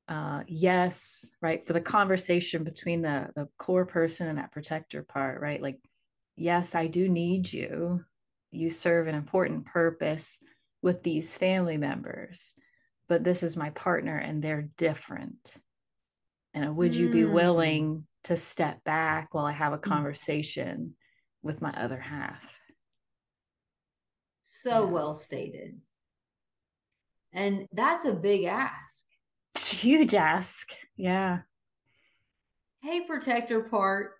uh, 0.08 0.42
yes 0.46 1.28
right 1.40 1.66
for 1.66 1.72
the 1.72 1.80
conversation 1.80 2.62
between 2.62 3.02
the 3.02 3.28
the 3.34 3.48
core 3.58 3.86
person 3.86 4.28
and 4.28 4.38
that 4.38 4.52
protector 4.52 5.02
part 5.02 5.40
right? 5.40 5.60
Like 5.60 5.80
yes 6.36 6.74
i 6.74 6.86
do 6.86 7.08
need 7.08 7.50
you 7.50 8.04
you 8.56 8.70
serve 8.70 9.06
an 9.06 9.14
important 9.14 9.66
purpose 9.66 10.38
with 10.82 11.02
these 11.02 11.36
family 11.36 11.76
members 11.76 12.54
but 13.08 13.22
this 13.22 13.42
is 13.42 13.56
my 13.56 13.70
partner 13.70 14.16
and 14.16 14.42
they're 14.42 14.68
different 14.76 15.58
and 16.54 16.76
would 16.76 16.94
you 16.94 17.10
be 17.10 17.22
mm. 17.22 17.32
willing 17.32 18.06
to 18.24 18.36
step 18.36 18.82
back 18.84 19.34
while 19.34 19.46
i 19.46 19.52
have 19.52 19.72
a 19.72 19.78
mm. 19.78 19.82
conversation 19.82 20.94
with 21.42 21.62
my 21.62 21.70
other 21.72 21.98
half 21.98 22.58
so 24.42 24.84
yeah. 24.84 24.90
well 24.90 25.14
stated 25.14 25.80
and 27.36 27.68
that's 27.70 28.06
a 28.06 28.12
big 28.12 28.44
ask. 28.44 29.04
It's 29.54 29.70
huge 29.70 30.14
ask. 30.14 30.70
Yeah. 30.96 31.40
Hey, 32.82 33.02
protector 33.02 33.60
part. 33.60 34.12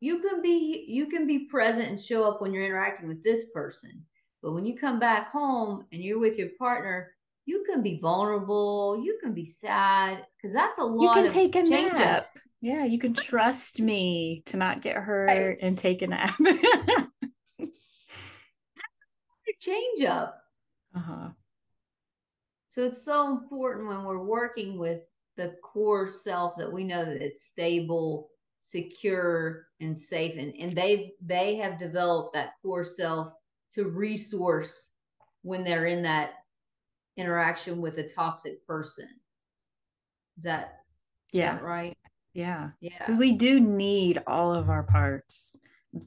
You 0.00 0.20
can 0.20 0.42
be 0.42 0.84
you 0.86 1.06
can 1.06 1.26
be 1.26 1.46
present 1.46 1.88
and 1.88 2.00
show 2.00 2.24
up 2.24 2.40
when 2.40 2.52
you're 2.52 2.64
interacting 2.64 3.08
with 3.08 3.22
this 3.24 3.44
person. 3.54 4.04
But 4.42 4.52
when 4.52 4.66
you 4.66 4.76
come 4.76 4.98
back 4.98 5.30
home 5.30 5.86
and 5.92 6.02
you're 6.02 6.18
with 6.18 6.36
your 6.36 6.50
partner, 6.58 7.12
you 7.46 7.64
can 7.68 7.82
be 7.82 7.98
vulnerable, 8.00 9.02
you 9.02 9.18
can 9.22 9.32
be 9.32 9.46
sad, 9.46 10.26
because 10.36 10.54
that's 10.54 10.78
a 10.78 10.84
lot 10.84 11.16
you 11.16 11.22
can 11.22 11.30
take 11.30 11.56
a 11.56 11.62
nap. 11.62 12.18
Up. 12.18 12.38
Yeah, 12.60 12.84
you 12.84 12.98
can 12.98 13.14
trust 13.14 13.80
me 13.80 14.42
to 14.46 14.56
not 14.56 14.82
get 14.82 14.96
hurt 14.96 15.26
right. 15.26 15.58
and 15.60 15.76
take 15.78 16.02
a 16.02 16.06
nap. 16.06 16.34
change 19.64 20.04
up. 20.04 20.40
Uh-huh. 20.94 21.30
So 22.70 22.84
it's 22.84 23.04
so 23.04 23.30
important 23.30 23.88
when 23.88 24.04
we're 24.04 24.24
working 24.24 24.78
with 24.78 25.00
the 25.36 25.54
core 25.62 26.08
self 26.08 26.56
that 26.56 26.72
we 26.72 26.84
know 26.84 27.04
that 27.04 27.22
it's 27.22 27.46
stable, 27.46 28.30
secure, 28.66 29.66
and 29.80 29.96
safe. 29.96 30.38
And, 30.38 30.54
and 30.58 30.72
they 30.72 31.12
they 31.24 31.56
have 31.56 31.78
developed 31.78 32.34
that 32.34 32.52
core 32.62 32.84
self 32.84 33.32
to 33.74 33.84
resource 33.84 34.90
when 35.42 35.64
they're 35.64 35.86
in 35.86 36.02
that 36.02 36.30
interaction 37.16 37.80
with 37.80 37.98
a 37.98 38.08
toxic 38.08 38.66
person. 38.66 39.08
Is 40.36 40.44
that 40.44 40.80
yeah 41.32 41.54
that 41.54 41.62
right? 41.62 41.96
Yeah. 42.32 42.70
Yeah. 42.80 42.98
Because 42.98 43.16
we 43.16 43.32
do 43.32 43.60
need 43.60 44.22
all 44.26 44.54
of 44.54 44.68
our 44.70 44.82
parts. 44.82 45.56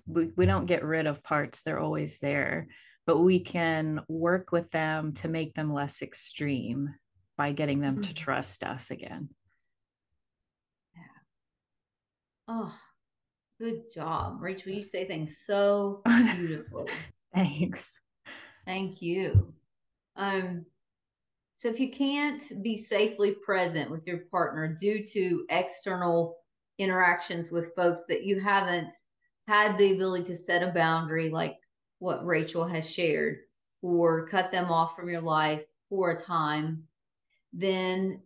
We, 0.05 0.31
we 0.35 0.45
don't 0.45 0.65
get 0.65 0.83
rid 0.83 1.07
of 1.07 1.23
parts, 1.23 1.63
they're 1.63 1.79
always 1.79 2.19
there 2.19 2.67
but 3.07 3.19
we 3.19 3.39
can 3.39 4.01
work 4.09 4.51
with 4.51 4.69
them 4.71 5.13
to 5.13 5.29
make 5.29 5.55
them 5.55 5.73
less 5.73 6.01
extreme 6.01 6.93
by 7.37 7.53
getting 7.53 7.79
them 7.79 7.95
mm-hmm. 7.95 8.01
to 8.01 8.13
trust 8.13 8.63
us 8.65 8.91
again. 8.91 9.29
Yeah. 10.93 11.01
Oh, 12.47 12.73
good 13.59 13.83
job. 13.93 14.37
Rachel, 14.41 14.71
you 14.71 14.83
say 14.83 15.05
things 15.05 15.39
so 15.45 16.01
beautifully. 16.05 16.91
Thanks. 17.35 17.99
Thank 18.65 19.01
you. 19.01 19.53
Um, 20.15 20.65
so 21.53 21.67
if 21.67 21.79
you 21.79 21.91
can't 21.91 22.63
be 22.63 22.77
safely 22.77 23.31
present 23.43 23.91
with 23.91 24.05
your 24.05 24.19
partner 24.31 24.77
due 24.79 25.05
to 25.07 25.45
external 25.49 26.37
interactions 26.77 27.49
with 27.49 27.75
folks 27.75 28.05
that 28.07 28.23
you 28.23 28.39
haven't 28.39 28.91
had 29.47 29.77
the 29.77 29.93
ability 29.93 30.25
to 30.25 30.35
set 30.35 30.63
a 30.63 30.67
boundary, 30.67 31.29
like 31.29 31.57
what 31.99 32.25
Rachel 32.25 32.65
has 32.65 32.89
shared 32.89 33.39
or 33.81 34.27
cut 34.27 34.51
them 34.51 34.71
off 34.71 34.95
from 34.95 35.09
your 35.09 35.21
life 35.21 35.63
for 35.89 36.11
a 36.11 36.21
time, 36.21 36.83
then 37.53 38.21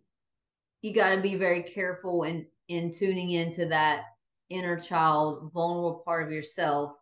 you 0.82 0.92
got 0.92 1.14
to 1.14 1.20
be 1.20 1.36
very 1.36 1.62
careful 1.62 2.24
in 2.24 2.46
in 2.72 2.90
tuning 2.90 3.32
into 3.32 3.66
that 3.66 4.04
inner 4.48 4.78
child 4.78 5.50
vulnerable 5.52 6.02
part 6.04 6.26
of 6.26 6.32
yourself. 6.32 6.92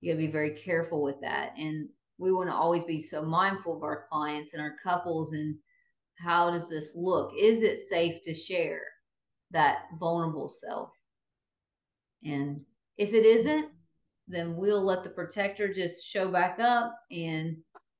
You 0.00 0.12
got 0.12 0.20
to 0.20 0.26
be 0.26 0.32
very 0.32 0.52
careful 0.52 1.02
with 1.02 1.20
that. 1.20 1.52
And 1.58 1.88
we 2.18 2.32
want 2.32 2.48
to 2.48 2.54
always 2.54 2.84
be 2.84 3.00
so 3.00 3.22
mindful 3.22 3.76
of 3.76 3.82
our 3.82 4.06
clients 4.08 4.54
and 4.54 4.62
our 4.62 4.76
couples 4.82 5.32
and 5.32 5.56
how 6.16 6.50
does 6.50 6.68
this 6.68 6.92
look? 6.94 7.32
Is 7.38 7.62
it 7.62 7.78
safe 7.78 8.22
to 8.24 8.34
share 8.34 8.82
that 9.50 9.84
vulnerable 9.98 10.48
self? 10.48 10.90
And 12.24 12.60
if 12.98 13.12
it 13.12 13.24
isn't, 13.24 13.70
then 14.26 14.56
we'll 14.56 14.84
let 14.84 15.02
the 15.02 15.10
protector 15.10 15.72
just 15.72 16.06
show 16.06 16.30
back 16.30 16.58
up 16.60 16.94
and 17.10 17.56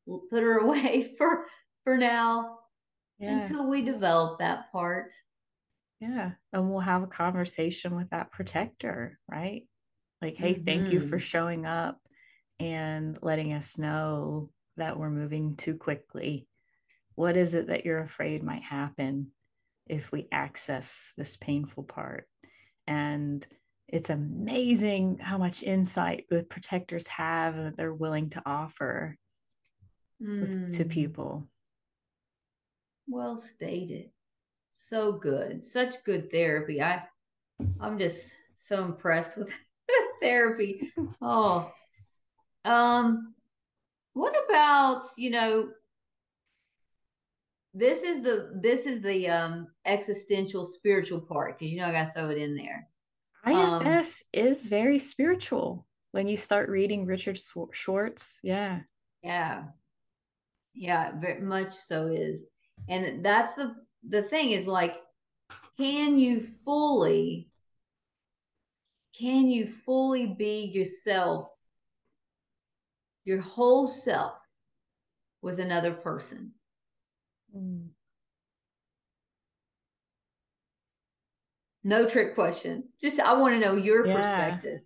we'll 0.06 0.24
put 0.30 0.42
her 0.42 0.58
away 0.66 1.14
for 1.18 1.46
for 1.84 1.96
now 1.96 2.58
yeah. 3.18 3.40
until 3.40 3.68
we 3.68 3.82
develop 3.82 4.38
that 4.38 4.70
part. 4.72 5.10
Yeah. 6.00 6.32
And 6.52 6.70
we'll 6.70 6.80
have 6.80 7.02
a 7.02 7.08
conversation 7.08 7.96
with 7.96 8.10
that 8.10 8.30
protector, 8.30 9.18
right? 9.30 9.66
Like, 10.22 10.36
hey, 10.36 10.54
mm-hmm. 10.54 10.64
thank 10.64 10.92
you 10.92 11.00
for 11.00 11.16
mm-hmm. 11.16 11.18
showing 11.18 11.66
up 11.66 11.98
and 12.60 13.18
letting 13.22 13.52
us 13.52 13.78
know 13.78 14.50
that 14.76 14.98
we're 14.98 15.10
moving 15.10 15.56
too 15.56 15.74
quickly. 15.74 16.46
What 17.14 17.36
is 17.36 17.54
it 17.54 17.68
that 17.68 17.84
you're 17.84 18.00
afraid 18.00 18.42
might 18.42 18.62
happen 18.62 19.32
if 19.88 20.12
we 20.12 20.28
access 20.30 21.12
this 21.16 21.36
painful 21.36 21.84
part? 21.84 22.26
And 22.86 23.46
it's 23.88 24.10
amazing 24.10 25.18
how 25.20 25.38
much 25.38 25.62
insight 25.62 26.26
the 26.30 26.42
protectors 26.42 27.08
have 27.08 27.56
and 27.56 27.66
that 27.66 27.76
they're 27.76 27.94
willing 27.94 28.30
to 28.30 28.42
offer 28.44 29.16
mm. 30.22 30.40
with, 30.40 30.76
to 30.76 30.82
hmm. 30.84 30.88
people. 30.88 31.48
Well 33.08 33.38
stated. 33.38 34.10
So 34.80 35.12
good. 35.12 35.66
Such 35.66 36.02
good 36.04 36.30
therapy. 36.30 36.80
I 36.80 37.02
I'm 37.80 37.98
just 37.98 38.30
so 38.56 38.84
impressed 38.84 39.36
with 39.36 39.52
therapy. 40.22 40.92
Oh. 41.20 41.72
Um 42.64 43.34
what 44.14 44.34
about, 44.48 45.04
you 45.16 45.30
know, 45.30 45.68
this 47.74 48.02
is 48.02 48.22
the 48.22 48.58
this 48.62 48.86
is 48.86 49.02
the 49.02 49.28
um 49.28 49.66
existential 49.84 50.66
spiritual 50.66 51.20
part 51.20 51.58
because 51.58 51.72
you 51.72 51.80
know 51.80 51.86
I 51.86 51.92
gotta 51.92 52.12
throw 52.14 52.30
it 52.30 52.38
in 52.38 52.56
there 52.56 52.88
IFS 53.46 54.24
um, 54.34 54.44
is 54.44 54.66
very 54.66 54.98
spiritual 54.98 55.86
when 56.12 56.28
you 56.28 56.36
start 56.36 56.68
reading 56.68 57.06
Richard 57.06 57.38
Schwartz. 57.72 58.40
Yeah. 58.42 58.80
Yeah. 59.22 59.64
Yeah, 60.74 61.12
very 61.18 61.42
much 61.42 61.72
so 61.72 62.06
is. 62.06 62.44
And 62.88 63.24
that's 63.24 63.54
the 63.54 63.74
the 64.06 64.22
thing 64.22 64.50
is 64.50 64.66
like 64.66 64.94
can 65.78 66.18
you 66.18 66.48
fully 66.64 67.48
can 69.18 69.48
you 69.48 69.72
fully 69.84 70.26
be 70.26 70.70
yourself 70.72 71.48
your 73.24 73.40
whole 73.40 73.88
self 73.88 74.34
with 75.42 75.60
another 75.60 75.92
person 75.92 76.52
mm. 77.56 77.86
no 81.84 82.06
trick 82.06 82.34
question 82.34 82.84
just 83.00 83.20
i 83.20 83.32
want 83.34 83.54
to 83.54 83.60
know 83.60 83.74
your 83.74 84.06
yeah. 84.06 84.16
perspective 84.16 84.80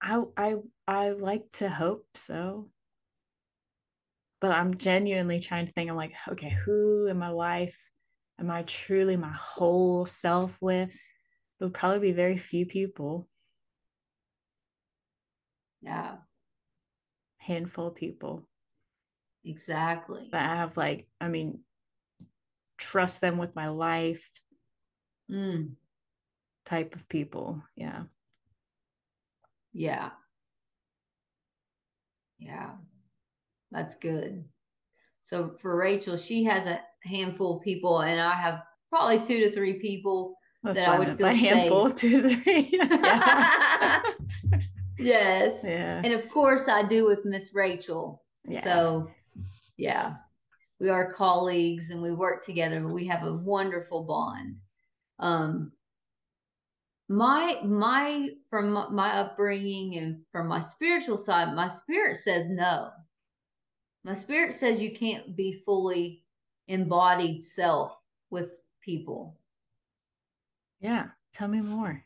I 0.00 0.22
I 0.36 0.54
I 0.88 1.08
like 1.08 1.52
to 1.52 1.68
hope 1.68 2.06
so. 2.14 2.70
But 4.40 4.52
I'm 4.52 4.78
genuinely 4.78 5.38
trying 5.38 5.66
to 5.66 5.72
think. 5.72 5.90
I'm 5.90 5.96
like, 5.96 6.14
okay, 6.26 6.48
who 6.48 7.08
in 7.08 7.18
my 7.18 7.28
life 7.28 7.78
am 8.40 8.50
I 8.50 8.62
truly 8.62 9.14
my 9.16 9.34
whole 9.38 10.06
self 10.06 10.56
with? 10.62 10.88
It 10.88 11.64
would 11.64 11.74
probably 11.74 11.98
be 11.98 12.12
very 12.12 12.38
few 12.38 12.64
people. 12.64 13.28
Yeah. 15.82 16.16
Handful 17.36 17.88
of 17.88 17.94
people. 17.94 18.48
Exactly. 19.44 20.30
That 20.32 20.50
I 20.50 20.56
have 20.56 20.78
like, 20.78 21.06
I 21.20 21.28
mean, 21.28 21.60
trust 22.78 23.20
them 23.20 23.36
with 23.36 23.54
my 23.54 23.68
life. 23.68 24.26
Mm. 25.30 25.72
Type 26.64 26.94
of 26.94 27.06
people. 27.10 27.62
Yeah. 27.76 28.04
Yeah. 29.74 30.10
Yeah. 32.38 32.70
That's 33.70 33.94
good. 33.96 34.44
So 35.22 35.56
for 35.60 35.76
Rachel, 35.76 36.16
she 36.16 36.44
has 36.44 36.66
a 36.66 36.80
handful 37.04 37.56
of 37.56 37.62
people, 37.62 38.00
and 38.00 38.20
I 38.20 38.34
have 38.34 38.62
probably 38.88 39.26
two 39.26 39.44
to 39.44 39.52
three 39.52 39.74
people 39.74 40.36
That's 40.62 40.78
that 40.78 40.88
I 40.88 40.98
would 40.98 41.18
feel 41.18 41.26
a 41.26 41.34
handful, 41.34 41.90
two 41.90 42.22
to 42.22 42.36
three. 42.36 42.70
yes. 44.98 45.60
Yeah. 45.62 46.00
And 46.02 46.14
of 46.14 46.28
course, 46.30 46.68
I 46.68 46.82
do 46.82 47.04
with 47.04 47.24
Miss 47.24 47.50
Rachel. 47.52 48.22
Yeah. 48.46 48.64
So, 48.64 49.10
yeah, 49.76 50.14
we 50.80 50.88
are 50.88 51.12
colleagues 51.12 51.90
and 51.90 52.00
we 52.00 52.12
work 52.12 52.44
together, 52.44 52.80
but 52.80 52.94
we 52.94 53.06
have 53.06 53.24
a 53.24 53.34
wonderful 53.34 54.04
bond. 54.04 54.56
Um, 55.18 55.72
my 57.08 57.58
my 57.64 58.28
from 58.50 58.72
my 58.72 59.14
upbringing 59.14 59.96
and 59.96 60.20
from 60.30 60.46
my 60.46 60.60
spiritual 60.60 61.16
side 61.16 61.54
my 61.54 61.68
spirit 61.68 62.16
says 62.16 62.46
no. 62.48 62.90
My 64.04 64.14
spirit 64.14 64.54
says 64.54 64.80
you 64.80 64.94
can't 64.94 65.34
be 65.34 65.62
fully 65.64 66.22
embodied 66.68 67.44
self 67.44 67.96
with 68.30 68.50
people. 68.82 69.38
Yeah 70.80 71.06
tell 71.32 71.48
me 71.48 71.60
more. 71.60 72.02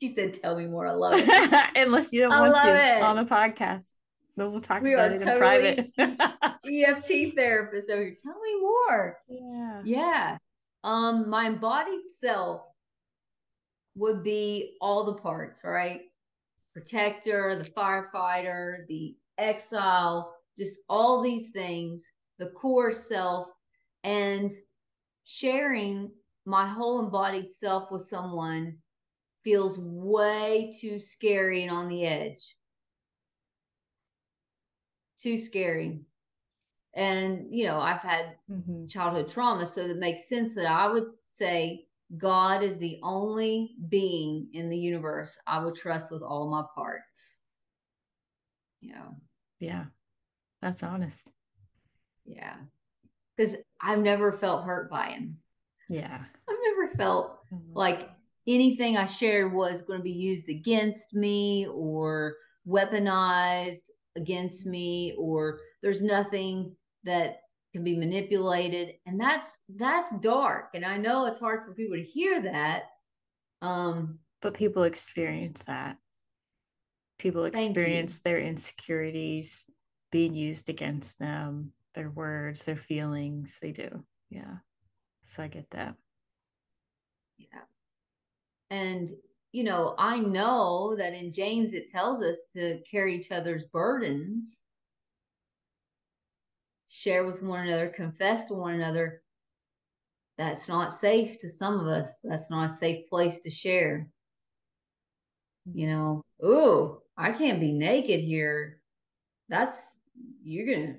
She 0.00 0.08
said 0.08 0.34
tell 0.34 0.56
me 0.56 0.66
more 0.66 0.86
i 0.86 0.92
love 0.92 1.14
it. 1.16 1.68
Unless 1.76 2.12
you 2.12 2.22
don't 2.22 2.32
I 2.32 2.40
want 2.40 2.62
to 2.62 2.74
it. 2.74 3.02
on 3.02 3.16
the 3.16 3.24
podcast 3.24 3.92
but 4.36 4.50
we'll 4.50 4.62
talk 4.62 4.82
we 4.82 4.94
about 4.94 5.12
it 5.12 5.18
totally 5.18 5.68
in 5.68 5.86
private 5.98 6.48
eft 6.66 7.34
therapist 7.36 7.90
over 7.90 8.02
here. 8.02 8.16
Tell 8.22 8.40
me 8.40 8.60
more. 8.60 9.18
Yeah. 9.28 9.82
Yeah. 9.84 10.38
Um 10.84 11.28
my 11.28 11.46
embodied 11.46 12.08
self 12.08 12.62
would 13.94 14.22
be 14.22 14.76
all 14.80 15.04
the 15.04 15.20
parts, 15.20 15.60
right? 15.64 16.02
Protector, 16.72 17.60
the 17.62 17.70
firefighter, 17.70 18.86
the 18.88 19.14
exile, 19.38 20.34
just 20.56 20.80
all 20.88 21.22
these 21.22 21.50
things, 21.50 22.04
the 22.38 22.46
core 22.46 22.92
self, 22.92 23.48
and 24.04 24.50
sharing 25.24 26.10
my 26.44 26.66
whole 26.66 27.04
embodied 27.04 27.50
self 27.50 27.90
with 27.90 28.02
someone 28.02 28.76
feels 29.44 29.78
way 29.78 30.74
too 30.80 30.98
scary 30.98 31.62
and 31.62 31.70
on 31.70 31.88
the 31.88 32.04
edge. 32.04 32.56
Too 35.20 35.38
scary. 35.38 36.00
And, 36.94 37.46
you 37.50 37.66
know, 37.66 37.78
I've 37.78 38.00
had 38.00 38.36
mm-hmm. 38.50 38.86
childhood 38.86 39.28
trauma, 39.28 39.66
so 39.66 39.82
it 39.82 39.96
makes 39.96 40.28
sense 40.28 40.54
that 40.54 40.66
I 40.66 40.88
would 40.88 41.06
say 41.24 41.86
God 42.18 42.62
is 42.62 42.76
the 42.76 42.98
only 43.02 43.74
being 43.88 44.48
in 44.52 44.68
the 44.68 44.76
universe 44.76 45.38
I 45.46 45.62
would 45.64 45.74
trust 45.74 46.10
with 46.10 46.22
all 46.22 46.50
my 46.50 46.62
parts. 46.74 47.36
Yeah. 48.80 49.08
Yeah. 49.60 49.84
That's 50.60 50.82
honest. 50.82 51.30
Yeah. 52.24 52.56
Because 53.36 53.56
I've 53.80 54.00
never 54.00 54.32
felt 54.32 54.64
hurt 54.64 54.90
by 54.90 55.10
him. 55.10 55.38
Yeah. 55.88 56.20
I've 56.48 56.56
never 56.64 56.94
felt 56.96 57.38
mm-hmm. 57.52 57.76
like 57.76 58.10
anything 58.46 58.96
I 58.96 59.06
shared 59.06 59.52
was 59.52 59.82
going 59.82 59.98
to 59.98 60.04
be 60.04 60.10
used 60.10 60.48
against 60.48 61.14
me 61.14 61.66
or 61.72 62.34
weaponized 62.68 63.90
against 64.16 64.66
me, 64.66 65.14
or 65.18 65.60
there's 65.82 66.02
nothing 66.02 66.76
that 67.04 67.41
can 67.72 67.82
be 67.82 67.96
manipulated 67.96 68.94
and 69.06 69.18
that's 69.20 69.58
that's 69.76 70.10
dark 70.20 70.70
and 70.74 70.84
i 70.84 70.96
know 70.96 71.26
it's 71.26 71.40
hard 71.40 71.64
for 71.64 71.74
people 71.74 71.96
to 71.96 72.02
hear 72.02 72.42
that 72.42 72.82
um 73.62 74.18
but 74.42 74.54
people 74.54 74.82
experience 74.82 75.64
that. 75.64 75.96
People 77.18 77.44
experience 77.44 78.20
their 78.20 78.40
insecurities 78.40 79.64
being 80.10 80.34
used 80.34 80.68
against 80.68 81.18
them 81.18 81.72
their 81.94 82.10
words 82.10 82.64
their 82.64 82.76
feelings 82.76 83.58
they 83.62 83.70
do. 83.70 84.04
Yeah. 84.28 84.56
So 85.24 85.44
i 85.44 85.48
get 85.48 85.70
that. 85.70 85.94
Yeah. 87.38 87.46
And 88.70 89.10
you 89.52 89.64
know 89.64 89.94
i 89.98 90.18
know 90.18 90.96
that 90.96 91.12
in 91.12 91.30
james 91.30 91.74
it 91.74 91.90
tells 91.90 92.22
us 92.22 92.46
to 92.54 92.80
carry 92.90 93.14
each 93.14 93.30
other's 93.30 93.64
burdens 93.66 94.62
share 96.92 97.24
with 97.24 97.42
one 97.42 97.66
another, 97.66 97.88
confess 97.88 98.44
to 98.44 98.54
one 98.54 98.74
another. 98.74 99.22
That's 100.36 100.68
not 100.68 100.92
safe 100.92 101.38
to 101.38 101.48
some 101.48 101.80
of 101.80 101.86
us. 101.86 102.18
That's 102.22 102.50
not 102.50 102.70
a 102.70 102.72
safe 102.72 103.08
place 103.08 103.40
to 103.40 103.50
share. 103.50 104.08
You 105.72 105.86
know, 105.86 106.22
oh, 106.42 107.02
I 107.16 107.32
can't 107.32 107.60
be 107.60 107.72
naked 107.72 108.20
here. 108.20 108.80
That's, 109.48 109.96
you're 110.44 110.66
to, 110.66 110.94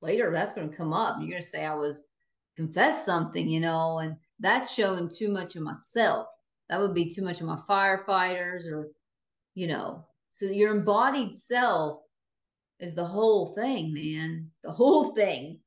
later, 0.00 0.30
that's 0.30 0.52
to 0.52 0.68
come 0.68 0.92
up. 0.92 1.16
You're 1.20 1.40
to 1.40 1.46
say 1.46 1.64
I 1.64 1.74
was, 1.74 2.04
confess 2.56 3.04
something, 3.04 3.48
you 3.48 3.58
know, 3.58 3.98
and 3.98 4.16
that's 4.38 4.72
showing 4.72 5.10
too 5.10 5.30
much 5.30 5.56
of 5.56 5.62
myself. 5.62 6.28
That 6.68 6.80
would 6.80 6.94
be 6.94 7.10
too 7.10 7.22
much 7.22 7.40
of 7.40 7.46
my 7.46 7.58
firefighters 7.68 8.66
or, 8.70 8.88
you 9.54 9.66
know, 9.66 10.04
so 10.30 10.46
your 10.46 10.76
embodied 10.76 11.36
self 11.36 12.03
is 12.80 12.94
the 12.94 13.04
whole 13.04 13.54
thing, 13.54 13.92
man. 13.92 14.50
The 14.62 14.72
whole 14.72 15.14
thing. 15.14 15.60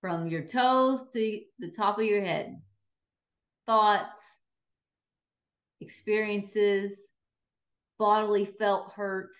From 0.00 0.28
your 0.28 0.42
toes 0.42 1.06
to 1.14 1.40
the 1.58 1.70
top 1.70 1.98
of 1.98 2.04
your 2.04 2.22
head. 2.22 2.60
Thoughts, 3.66 4.40
experiences, 5.80 7.10
bodily 7.98 8.44
felt 8.44 8.92
hurt. 8.92 9.30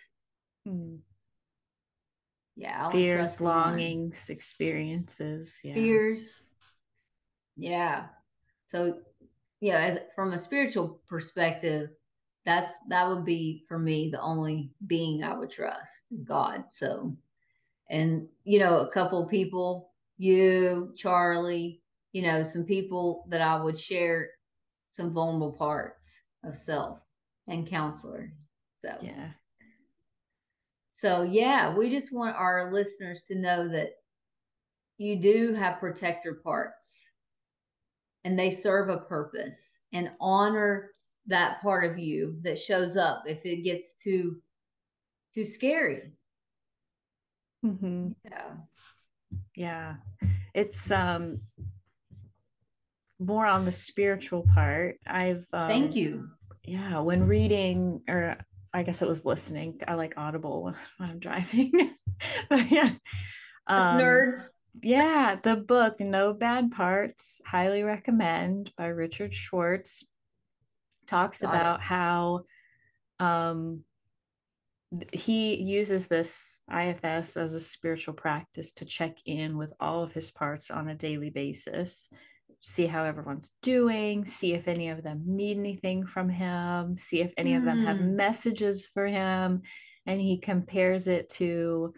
Hmm. 0.66 0.96
Yeah. 2.56 2.88
Fears, 2.88 3.40
longings, 3.40 4.30
experiences. 4.30 5.58
Yeah. 5.62 5.74
Fears. 5.74 6.42
Yeah. 7.56 8.06
So, 8.66 9.00
yeah, 9.60 9.78
as 9.78 9.98
from 10.14 10.32
a 10.32 10.38
spiritual 10.38 11.00
perspective, 11.08 11.90
that's 12.44 12.72
that 12.88 13.08
would 13.08 13.24
be 13.24 13.64
for 13.68 13.78
me 13.78 14.10
the 14.10 14.20
only 14.20 14.70
being 14.86 15.24
I 15.24 15.36
would 15.36 15.50
trust 15.50 16.04
is 16.10 16.22
God. 16.22 16.64
So, 16.70 17.16
and 17.90 18.26
you 18.44 18.58
know, 18.58 18.80
a 18.80 18.90
couple 18.90 19.22
of 19.22 19.30
people, 19.30 19.90
you, 20.18 20.92
Charlie, 20.96 21.80
you 22.12 22.22
know, 22.22 22.42
some 22.42 22.64
people 22.64 23.24
that 23.28 23.40
I 23.40 23.60
would 23.60 23.78
share 23.78 24.30
some 24.90 25.12
vulnerable 25.12 25.52
parts 25.52 26.20
of 26.44 26.56
self 26.56 27.00
and 27.48 27.66
counselor. 27.66 28.32
So, 28.78 28.96
yeah. 29.02 29.30
So, 30.92 31.22
yeah, 31.22 31.74
we 31.74 31.90
just 31.90 32.12
want 32.12 32.36
our 32.36 32.72
listeners 32.72 33.22
to 33.22 33.34
know 33.34 33.68
that 33.68 33.96
you 34.98 35.16
do 35.16 35.52
have 35.54 35.80
protector 35.80 36.34
parts 36.34 37.04
and 38.22 38.38
they 38.38 38.50
serve 38.50 38.88
a 38.88 38.98
purpose 38.98 39.80
and 39.92 40.10
honor 40.20 40.92
that 41.26 41.60
part 41.62 41.90
of 41.90 41.98
you 41.98 42.36
that 42.42 42.58
shows 42.58 42.96
up 42.96 43.24
if 43.26 43.44
it 43.44 43.62
gets 43.62 43.94
too 43.94 44.40
too 45.34 45.44
scary 45.44 46.12
mm-hmm. 47.64 48.08
yeah 48.24 48.52
yeah 49.56 49.94
it's 50.54 50.90
um 50.90 51.40
more 53.18 53.46
on 53.46 53.64
the 53.64 53.72
spiritual 53.72 54.46
part 54.54 54.96
i've 55.06 55.46
um, 55.52 55.68
thank 55.68 55.94
you 55.94 56.28
yeah, 56.66 57.00
when 57.00 57.26
reading, 57.26 58.00
or 58.08 58.36
I 58.72 58.82
guess 58.82 59.02
it 59.02 59.08
was 59.08 59.24
listening, 59.24 59.80
I 59.86 59.94
like 59.94 60.14
Audible 60.16 60.62
when 60.98 61.10
I'm 61.10 61.18
driving. 61.18 61.72
but 62.50 62.70
yeah. 62.70 62.90
Um, 63.66 63.98
nerds. 63.98 64.46
Yeah, 64.82 65.36
the 65.42 65.56
book 65.56 66.00
No 66.00 66.32
Bad 66.32 66.72
Parts, 66.72 67.40
highly 67.46 67.84
recommend 67.84 68.72
by 68.76 68.86
Richard 68.86 69.32
Schwartz, 69.32 70.04
talks 71.06 71.42
Got 71.42 71.54
about 71.54 71.80
it. 71.80 71.82
how 71.82 72.44
um, 73.20 73.84
he 75.12 75.56
uses 75.56 76.06
this 76.06 76.60
IFS 76.72 77.36
as 77.36 77.54
a 77.54 77.60
spiritual 77.60 78.14
practice 78.14 78.72
to 78.72 78.84
check 78.84 79.18
in 79.24 79.56
with 79.56 79.72
all 79.80 80.02
of 80.02 80.12
his 80.12 80.30
parts 80.30 80.70
on 80.70 80.88
a 80.88 80.94
daily 80.94 81.30
basis, 81.30 82.08
see 82.60 82.86
how 82.86 83.04
everyone's 83.04 83.56
doing, 83.62 84.24
see 84.24 84.54
if 84.54 84.68
any 84.68 84.88
of 84.88 85.02
them 85.02 85.22
need 85.26 85.58
anything 85.58 86.06
from 86.06 86.28
him, 86.28 86.96
see 86.96 87.20
if 87.20 87.32
any 87.36 87.52
mm. 87.52 87.58
of 87.58 87.64
them 87.64 87.84
have 87.84 87.98
hmm. 87.98 88.16
messages 88.16 88.86
for 88.86 89.06
him. 89.06 89.62
And 90.06 90.20
he 90.20 90.38
compares 90.38 91.06
it 91.06 91.28
to, 91.30 91.94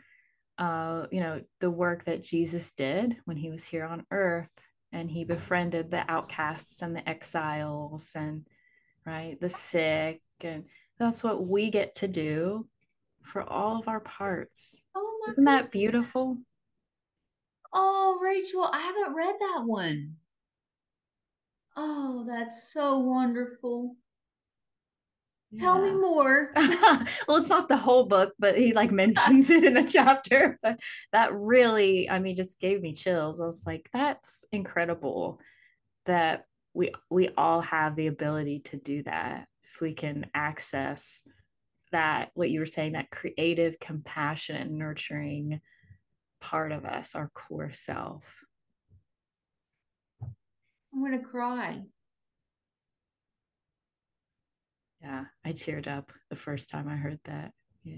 uh, 0.58 1.06
you 1.10 1.20
know, 1.20 1.42
the 1.60 1.70
work 1.70 2.04
that 2.04 2.24
Jesus 2.24 2.72
did 2.72 3.16
when 3.24 3.36
he 3.36 3.50
was 3.50 3.66
here 3.66 3.84
on 3.84 4.06
earth 4.10 4.50
and 4.92 5.10
he 5.10 5.24
befriended 5.24 5.90
the 5.90 6.08
outcasts 6.10 6.82
and 6.82 6.94
the 6.94 7.08
exiles 7.08 8.12
and, 8.14 8.46
right, 9.06 9.40
the 9.40 9.48
sick. 9.48 10.20
And 10.42 10.64
that's 10.98 11.24
what 11.24 11.46
we 11.46 11.70
get 11.70 11.94
to 11.96 12.08
do 12.08 12.66
for 13.22 13.42
all 13.42 13.78
of 13.78 13.88
our 13.88 14.00
parts. 14.00 14.80
Oh 14.94 15.20
my 15.26 15.32
Isn't 15.32 15.44
goodness. 15.44 15.62
that 15.62 15.72
beautiful? 15.72 16.38
Oh, 17.72 18.18
Rachel, 18.22 18.68
I 18.72 18.80
haven't 18.80 19.14
read 19.14 19.34
that 19.38 19.62
one. 19.64 20.16
Oh, 21.76 22.24
that's 22.26 22.72
so 22.72 22.98
wonderful. 22.98 23.96
Yeah. 25.50 25.62
Tell 25.62 25.82
me 25.82 25.92
more. 25.92 26.52
well, 27.28 27.36
it's 27.36 27.50
not 27.50 27.68
the 27.68 27.76
whole 27.76 28.06
book, 28.06 28.34
but 28.38 28.56
he 28.56 28.72
like 28.72 28.90
mentions 28.90 29.50
it 29.50 29.64
in 29.64 29.76
a 29.76 29.86
chapter. 29.86 30.58
But 30.62 30.80
that 31.12 31.34
really, 31.34 32.08
I 32.08 32.18
mean, 32.18 32.36
just 32.36 32.60
gave 32.60 32.80
me 32.80 32.94
chills. 32.94 33.40
I 33.40 33.46
was 33.46 33.64
like, 33.66 33.88
that's 33.92 34.44
incredible 34.52 35.38
that 36.06 36.46
we 36.76 36.92
we 37.10 37.30
all 37.38 37.62
have 37.62 37.96
the 37.96 38.06
ability 38.06 38.60
to 38.60 38.76
do 38.76 39.02
that 39.04 39.48
if 39.64 39.80
we 39.80 39.94
can 39.94 40.26
access 40.34 41.22
that 41.90 42.30
what 42.34 42.50
you 42.50 42.60
were 42.60 42.66
saying 42.66 42.92
that 42.92 43.10
creative 43.10 43.80
compassionate 43.80 44.70
nurturing 44.70 45.60
part 46.40 46.72
of 46.72 46.84
us 46.84 47.14
our 47.14 47.30
core 47.34 47.72
self. 47.72 48.24
I'm 50.92 51.00
going 51.00 51.12
to 51.18 51.26
cry. 51.26 51.82
Yeah 55.02 55.24
i 55.44 55.52
teared 55.52 55.88
up 55.88 56.12
the 56.28 56.36
first 56.36 56.68
time 56.68 56.88
i 56.88 56.96
heard 56.96 57.20
that. 57.24 57.52
Yeah. 57.84 57.96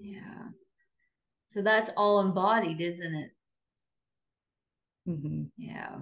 Yeah. 0.00 0.48
So 1.48 1.60
that's 1.60 1.90
all 1.96 2.20
embodied 2.20 2.80
isn't 2.80 3.14
it? 3.14 3.30
Mm-hmm. 5.08 5.44
yeah 5.56 5.96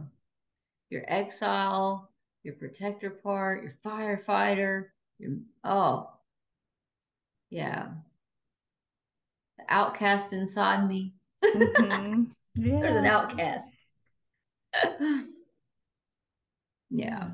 your 0.90 1.04
exile 1.08 2.10
your 2.42 2.54
protector 2.54 3.10
part 3.10 3.62
your 3.62 3.76
firefighter 3.84 4.86
your 5.18 5.36
oh 5.64 6.10
yeah. 7.50 7.88
The 9.58 9.64
outcast 9.68 10.32
inside 10.32 10.88
me. 10.88 11.14
Mm-hmm. 11.44 12.24
yeah. 12.54 12.80
there's 12.80 12.96
an 12.96 13.06
outcast. 13.06 13.66
Yeah. 16.92 17.28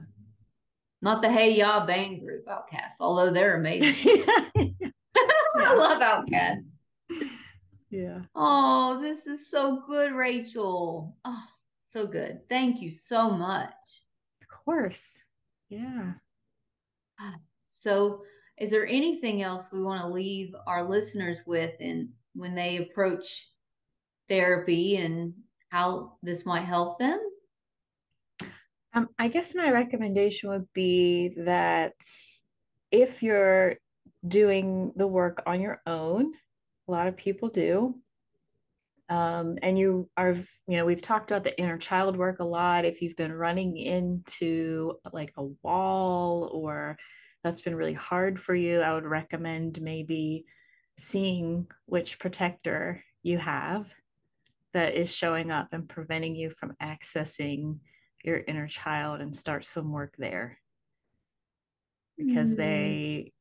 Not 1.01 1.23
the 1.23 1.33
hey 1.33 1.57
ya 1.57 1.87
bang 1.87 2.21
group 2.21 2.45
OutKast 2.47 2.97
although 3.01 3.33
they're 3.33 3.57
amazing. 3.57 4.23
I 5.57 5.73
love 5.73 6.03
OutKast. 6.03 6.61
Yeah. 7.89 8.19
Oh 8.35 9.01
this 9.01 9.27
is 9.27 9.51
so 9.51 9.83
good 9.87 10.13
rachel. 10.13 11.17
Oh 11.25 11.43
so 11.97 12.07
good. 12.07 12.41
Thank 12.51 12.83
you 12.83 12.91
so 12.91 13.31
much. 13.31 13.73
Of 14.43 14.49
course. 14.49 15.23
Yeah. 15.71 16.13
So 17.71 18.23
is 18.59 18.71
there 18.71 18.87
anything 18.87 19.43
else 19.43 19.65
we 19.73 19.83
want 19.83 20.03
to 20.03 20.09
leave 20.09 20.55
our 20.67 20.87
listeners 20.87 21.39
with 21.47 21.73
and 21.81 22.11
when 22.35 22.55
they 22.55 22.77
approach 22.77 23.49
therapy 24.29 24.97
and 24.97 25.33
how 25.71 26.19
this 26.23 26.45
might 26.45 26.65
help 26.65 26.99
them? 26.99 27.19
Um, 28.93 29.09
i 29.19 29.29
guess 29.29 29.55
my 29.55 29.71
recommendation 29.71 30.49
would 30.51 30.73
be 30.73 31.35
that 31.37 31.95
if 32.91 33.23
you're 33.23 33.77
doing 34.27 34.93
the 34.97 35.07
work 35.07 35.43
on 35.47 35.61
your 35.61 35.83
own 35.87 36.33
a 36.89 36.91
lot 36.91 37.07
of 37.07 37.17
people 37.17 37.49
do 37.51 37.95
um, 39.09 39.59
and 39.63 39.79
you 39.79 40.09
are 40.17 40.35
you 40.67 40.77
know 40.77 40.85
we've 40.85 41.01
talked 41.01 41.31
about 41.31 41.45
the 41.45 41.59
inner 41.59 41.79
child 41.79 42.17
work 42.17 42.41
a 42.41 42.45
lot. 42.45 42.85
If 42.85 43.03
you've 43.03 43.17
been 43.17 43.33
running 43.33 43.77
into 43.77 44.95
like 45.13 45.33
a 45.37 45.45
wall 45.63 46.51
or 46.53 46.97
that's 47.45 47.63
been 47.63 47.77
really 47.77 47.93
hard 47.93 48.41
for 48.41 48.55
you, 48.55 48.81
I 48.81 48.93
would 48.95 49.05
recommend 49.05 49.81
maybe 49.81 50.45
seeing 50.99 51.69
which 51.85 52.19
protector 52.19 53.05
you 53.23 53.39
have 53.39 53.93
that 54.73 54.95
is 54.95 55.15
showing 55.15 55.51
up 55.51 55.69
and 55.73 55.89
preventing 55.89 56.35
you 56.35 56.51
from 56.51 56.75
accessing 56.83 57.79
your 58.25 58.41
inner 58.49 58.67
child 58.67 59.21
and 59.21 59.35
start 59.35 59.65
some 59.65 59.93
work 59.93 60.17
there. 60.19 60.59
Because 62.19 62.55
mm. 62.55 62.57
they 62.57 63.33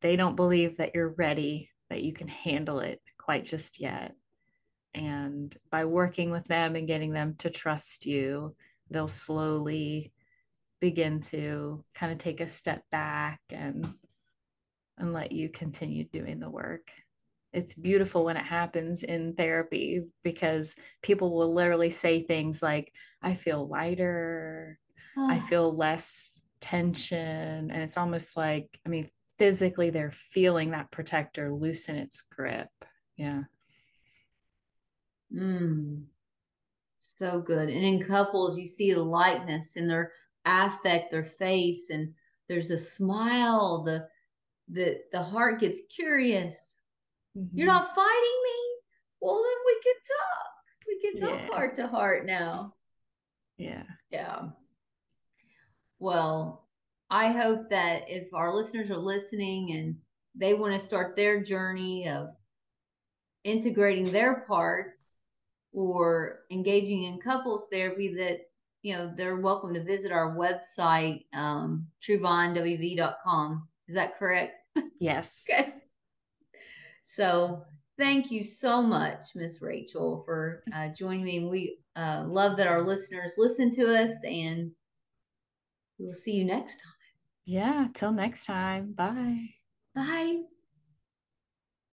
they 0.00 0.16
don't 0.16 0.34
believe 0.34 0.78
that 0.78 0.96
you're 0.96 1.14
ready 1.16 1.70
that 1.90 2.02
you 2.02 2.12
can 2.12 2.26
handle 2.26 2.80
it 2.80 3.00
quite 3.18 3.44
just 3.44 3.78
yet 3.78 4.16
and 4.94 5.56
by 5.70 5.84
working 5.84 6.30
with 6.30 6.46
them 6.48 6.76
and 6.76 6.86
getting 6.86 7.12
them 7.12 7.34
to 7.38 7.50
trust 7.50 8.06
you 8.06 8.54
they'll 8.90 9.08
slowly 9.08 10.12
begin 10.80 11.20
to 11.20 11.82
kind 11.94 12.12
of 12.12 12.18
take 12.18 12.40
a 12.40 12.46
step 12.46 12.82
back 12.90 13.40
and 13.50 13.94
and 14.98 15.12
let 15.12 15.32
you 15.32 15.48
continue 15.48 16.04
doing 16.04 16.38
the 16.38 16.50
work. 16.50 16.90
It's 17.52 17.74
beautiful 17.74 18.24
when 18.24 18.36
it 18.36 18.44
happens 18.44 19.02
in 19.02 19.34
therapy 19.34 20.02
because 20.22 20.74
people 21.02 21.34
will 21.34 21.54
literally 21.54 21.90
say 21.90 22.22
things 22.22 22.62
like 22.62 22.92
i 23.22 23.34
feel 23.34 23.66
lighter. 23.66 24.78
Oh. 25.16 25.30
i 25.30 25.36
ah. 25.36 25.46
feel 25.46 25.74
less 25.74 26.42
tension. 26.60 27.70
And 27.70 27.82
it's 27.82 27.96
almost 27.96 28.36
like 28.36 28.78
i 28.84 28.88
mean 28.88 29.08
physically 29.38 29.90
they're 29.90 30.10
feeling 30.10 30.72
that 30.72 30.90
protector 30.90 31.52
loosen 31.52 31.96
its 31.96 32.22
grip. 32.22 32.70
Yeah 33.16 33.42
mm. 35.34 36.02
so 36.98 37.40
good. 37.40 37.68
And 37.68 37.84
in 37.84 38.04
couples 38.04 38.58
you 38.58 38.66
see 38.66 38.92
the 38.92 39.02
lightness 39.02 39.76
in 39.76 39.86
their 39.86 40.12
affect 40.44 41.10
their 41.10 41.24
face 41.24 41.90
and 41.90 42.12
there's 42.48 42.70
a 42.70 42.78
smile 42.78 43.84
the 43.84 44.08
the 44.68 44.98
the 45.12 45.22
heart 45.22 45.60
gets 45.60 45.80
curious. 45.94 46.76
Mm-hmm. 47.36 47.56
you're 47.56 47.66
not 47.66 47.94
fighting 47.94 48.38
me? 48.44 48.60
Well 49.20 49.42
then 49.42 49.56
we 49.66 49.80
can 49.82 49.94
talk. 50.18 50.50
We 50.86 51.00
can 51.00 51.20
talk 51.20 51.40
yeah. 51.40 51.54
heart 51.54 51.76
to 51.76 51.86
heart 51.86 52.26
now. 52.26 52.74
Yeah. 53.56 53.84
Yeah. 54.10 54.48
Well 55.98 56.62
i 57.12 57.30
hope 57.30 57.68
that 57.68 58.04
if 58.08 58.32
our 58.32 58.52
listeners 58.52 58.90
are 58.90 58.96
listening 58.96 59.72
and 59.72 59.94
they 60.34 60.54
want 60.54 60.72
to 60.72 60.84
start 60.84 61.14
their 61.14 61.42
journey 61.42 62.08
of 62.08 62.28
integrating 63.44 64.10
their 64.10 64.40
parts 64.48 65.20
or 65.72 66.40
engaging 66.50 67.04
in 67.04 67.20
couples 67.20 67.66
therapy 67.70 68.14
that 68.14 68.40
you 68.82 68.96
know, 68.96 69.12
they're 69.16 69.36
welcome 69.36 69.72
to 69.74 69.82
visit 69.82 70.10
our 70.12 70.34
website, 70.36 71.24
um, 71.32 71.86
truevinewv.com. 72.06 73.68
Is 73.88 73.94
that 73.94 74.18
correct? 74.18 74.54
Yes. 74.98 75.46
okay. 75.50 75.74
So 77.06 77.62
thank 77.98 78.30
you 78.30 78.42
so 78.42 78.82
much, 78.82 79.26
Miss 79.34 79.62
Rachel, 79.62 80.22
for 80.24 80.64
uh, 80.74 80.88
joining 80.88 81.24
me. 81.24 81.44
We 81.44 81.78
uh, 81.94 82.24
love 82.26 82.56
that 82.56 82.66
our 82.66 82.82
listeners 82.82 83.32
listen 83.36 83.70
to 83.76 83.94
us, 83.94 84.12
and 84.24 84.72
we'll 85.98 86.14
see 86.14 86.32
you 86.32 86.44
next 86.44 86.72
time. 86.72 86.92
Yeah. 87.44 87.88
Till 87.94 88.12
next 88.12 88.46
time. 88.46 88.92
Bye. 88.92 89.50
Bye. 89.94 90.42